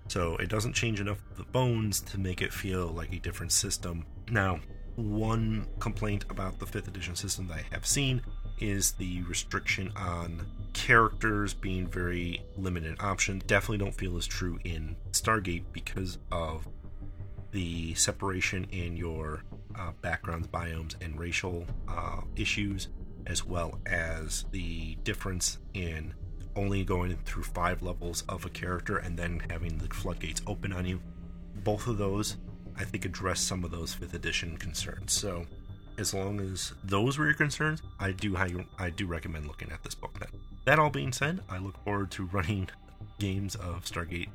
So 0.09 0.37
it 0.37 0.49
doesn't 0.49 0.73
change 0.73 1.01
enough 1.01 1.19
of 1.31 1.37
the 1.37 1.45
bones 1.45 2.01
to 2.03 2.19
make 2.19 2.43
it 2.43 2.53
feel 2.53 2.89
like 2.89 3.13
a 3.13 3.19
different 3.19 3.53
system. 3.53 4.05
Now, 4.31 4.61
one 5.01 5.67
complaint 5.79 6.25
about 6.31 6.59
the 6.59 6.67
fifth 6.67 6.89
edition 6.89 7.17
system 7.17 7.49
that 7.49 7.59
I 7.59 7.65
have 7.73 7.87
seen 7.87 8.23
is 8.61 8.93
the 8.93 9.23
restriction 9.23 9.93
on 9.97 10.47
characters 10.73 11.55
being 11.55 11.87
very 11.87 12.43
limited 12.57 12.97
option. 13.01 13.43
Definitely 13.47 13.79
don't 13.79 13.95
feel 13.95 14.17
as 14.17 14.27
true 14.27 14.59
in 14.65 14.97
Stargate 15.13 15.65
because 15.73 16.19
of 16.31 16.69
the 17.53 17.95
separation 17.95 18.67
in 18.71 18.97
your 18.97 19.43
uh, 19.77 19.93
backgrounds, 20.03 20.47
biomes, 20.49 20.95
and 21.03 21.19
racial 21.19 21.67
uh, 21.89 22.21
issues, 22.37 22.89
as 23.27 23.45
well 23.45 23.79
as 23.87 24.45
the 24.53 24.97
difference 25.05 25.59
in 25.75 26.15
only 26.57 26.85
going 26.85 27.17
through 27.25 27.45
five 27.45 27.83
levels 27.83 28.25
of 28.29 28.45
a 28.45 28.51
character 28.51 28.99
and 28.99 29.19
then 29.19 29.41
having 29.51 29.79
the 29.79 29.93
floodgates 29.95 30.43
open 30.47 30.73
on 30.73 30.85
you. 30.87 31.01
Both 31.65 31.87
of 31.87 31.99
those, 31.99 32.37
I 32.79 32.85
think, 32.85 33.05
address 33.05 33.41
some 33.41 33.65
of 33.65 33.71
those 33.71 33.95
fifth 33.95 34.15
edition 34.15 34.57
concerns. 34.57 35.13
So, 35.13 35.45
as 35.99 36.15
long 36.15 36.41
as 36.41 36.73
those 36.85 37.19
were 37.19 37.27
your 37.27 37.35
concerns, 37.35 37.83
I 37.99 38.13
do 38.13 38.37
I 38.37 38.91
do 38.91 39.07
recommend 39.07 39.47
looking 39.47 39.71
at 39.71 39.83
this 39.83 39.95
book. 39.95 40.19
Then, 40.19 40.41
that 40.65 40.79
all 40.79 40.91
being 40.91 41.13
said, 41.13 41.41
I 41.49 41.59
look 41.59 41.83
forward 41.85 42.11
to 42.13 42.27
running 42.27 42.69
games 43.19 43.55
of 43.57 43.85
Stargate 43.85 44.29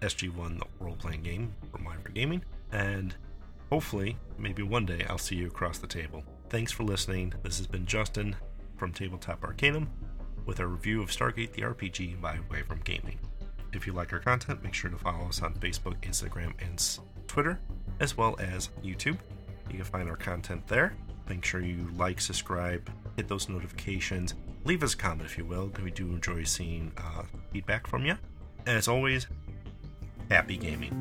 SG1, 0.00 0.58
the 0.58 0.66
role 0.80 0.96
playing 0.96 1.22
game 1.22 1.54
for 1.70 1.78
Myra 1.78 2.10
Gaming, 2.12 2.42
and 2.72 3.14
hopefully, 3.70 4.16
maybe 4.38 4.62
one 4.62 4.86
day, 4.86 5.04
I'll 5.08 5.18
see 5.18 5.36
you 5.36 5.46
across 5.46 5.78
the 5.78 5.86
table. 5.86 6.22
Thanks 6.48 6.72
for 6.72 6.84
listening. 6.84 7.32
This 7.42 7.58
has 7.58 7.66
been 7.66 7.86
Justin 7.86 8.36
from 8.76 8.92
Tabletop 8.92 9.42
Arcanum 9.42 9.88
with 10.46 10.60
a 10.60 10.66
review 10.66 11.02
of 11.02 11.10
Stargate 11.10 11.52
the 11.52 11.62
RPG 11.62 12.20
by 12.20 12.38
Wyvern 12.50 12.82
Gaming. 12.84 13.18
If 13.74 13.86
you 13.86 13.92
like 13.92 14.12
our 14.12 14.20
content, 14.20 14.62
make 14.62 14.74
sure 14.74 14.90
to 14.90 14.96
follow 14.96 15.26
us 15.26 15.42
on 15.42 15.54
Facebook, 15.54 16.00
Instagram, 16.02 16.52
and 16.60 16.82
Twitter, 17.26 17.58
as 18.00 18.16
well 18.16 18.36
as 18.38 18.70
YouTube. 18.84 19.18
You 19.68 19.76
can 19.76 19.84
find 19.84 20.08
our 20.08 20.16
content 20.16 20.66
there. 20.68 20.94
Make 21.28 21.44
sure 21.44 21.60
you 21.60 21.88
like, 21.96 22.20
subscribe, 22.20 22.88
hit 23.16 23.28
those 23.28 23.48
notifications, 23.48 24.34
leave 24.64 24.82
us 24.82 24.94
a 24.94 24.96
comment 24.96 25.28
if 25.28 25.38
you 25.38 25.44
will, 25.44 25.66
because 25.66 25.84
we 25.84 25.90
do 25.90 26.06
enjoy 26.06 26.44
seeing 26.44 26.92
uh, 26.98 27.22
feedback 27.52 27.86
from 27.86 28.04
you. 28.04 28.16
As 28.66 28.88
always, 28.88 29.26
happy 30.28 30.56
gaming. 30.56 30.92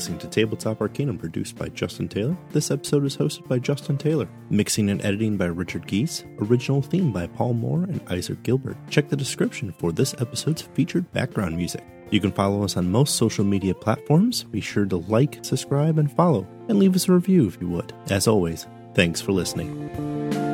Listening 0.00 0.18
to 0.18 0.28
Tabletop 0.28 0.80
Arcanum 0.80 1.18
produced 1.18 1.56
by 1.56 1.68
Justin 1.68 2.08
Taylor. 2.08 2.34
This 2.52 2.70
episode 2.70 3.04
is 3.04 3.18
hosted 3.18 3.46
by 3.48 3.58
Justin 3.58 3.98
Taylor. 3.98 4.26
Mixing 4.48 4.88
and 4.88 5.04
editing 5.04 5.36
by 5.36 5.44
Richard 5.44 5.86
Geese. 5.86 6.24
Original 6.38 6.80
theme 6.80 7.12
by 7.12 7.26
Paul 7.26 7.52
Moore 7.52 7.82
and 7.82 8.00
Isaac 8.08 8.42
Gilbert. 8.42 8.78
Check 8.88 9.10
the 9.10 9.16
description 9.16 9.74
for 9.76 9.92
this 9.92 10.14
episode's 10.18 10.62
featured 10.62 11.12
background 11.12 11.54
music. 11.54 11.84
You 12.08 12.18
can 12.18 12.32
follow 12.32 12.64
us 12.64 12.78
on 12.78 12.90
most 12.90 13.16
social 13.16 13.44
media 13.44 13.74
platforms. 13.74 14.44
Be 14.44 14.62
sure 14.62 14.86
to 14.86 14.96
like, 14.96 15.40
subscribe, 15.42 15.98
and 15.98 16.10
follow, 16.10 16.48
and 16.70 16.78
leave 16.78 16.96
us 16.96 17.06
a 17.06 17.12
review 17.12 17.46
if 17.46 17.60
you 17.60 17.68
would. 17.68 17.92
As 18.08 18.26
always, 18.26 18.66
thanks 18.94 19.20
for 19.20 19.32
listening. 19.32 20.49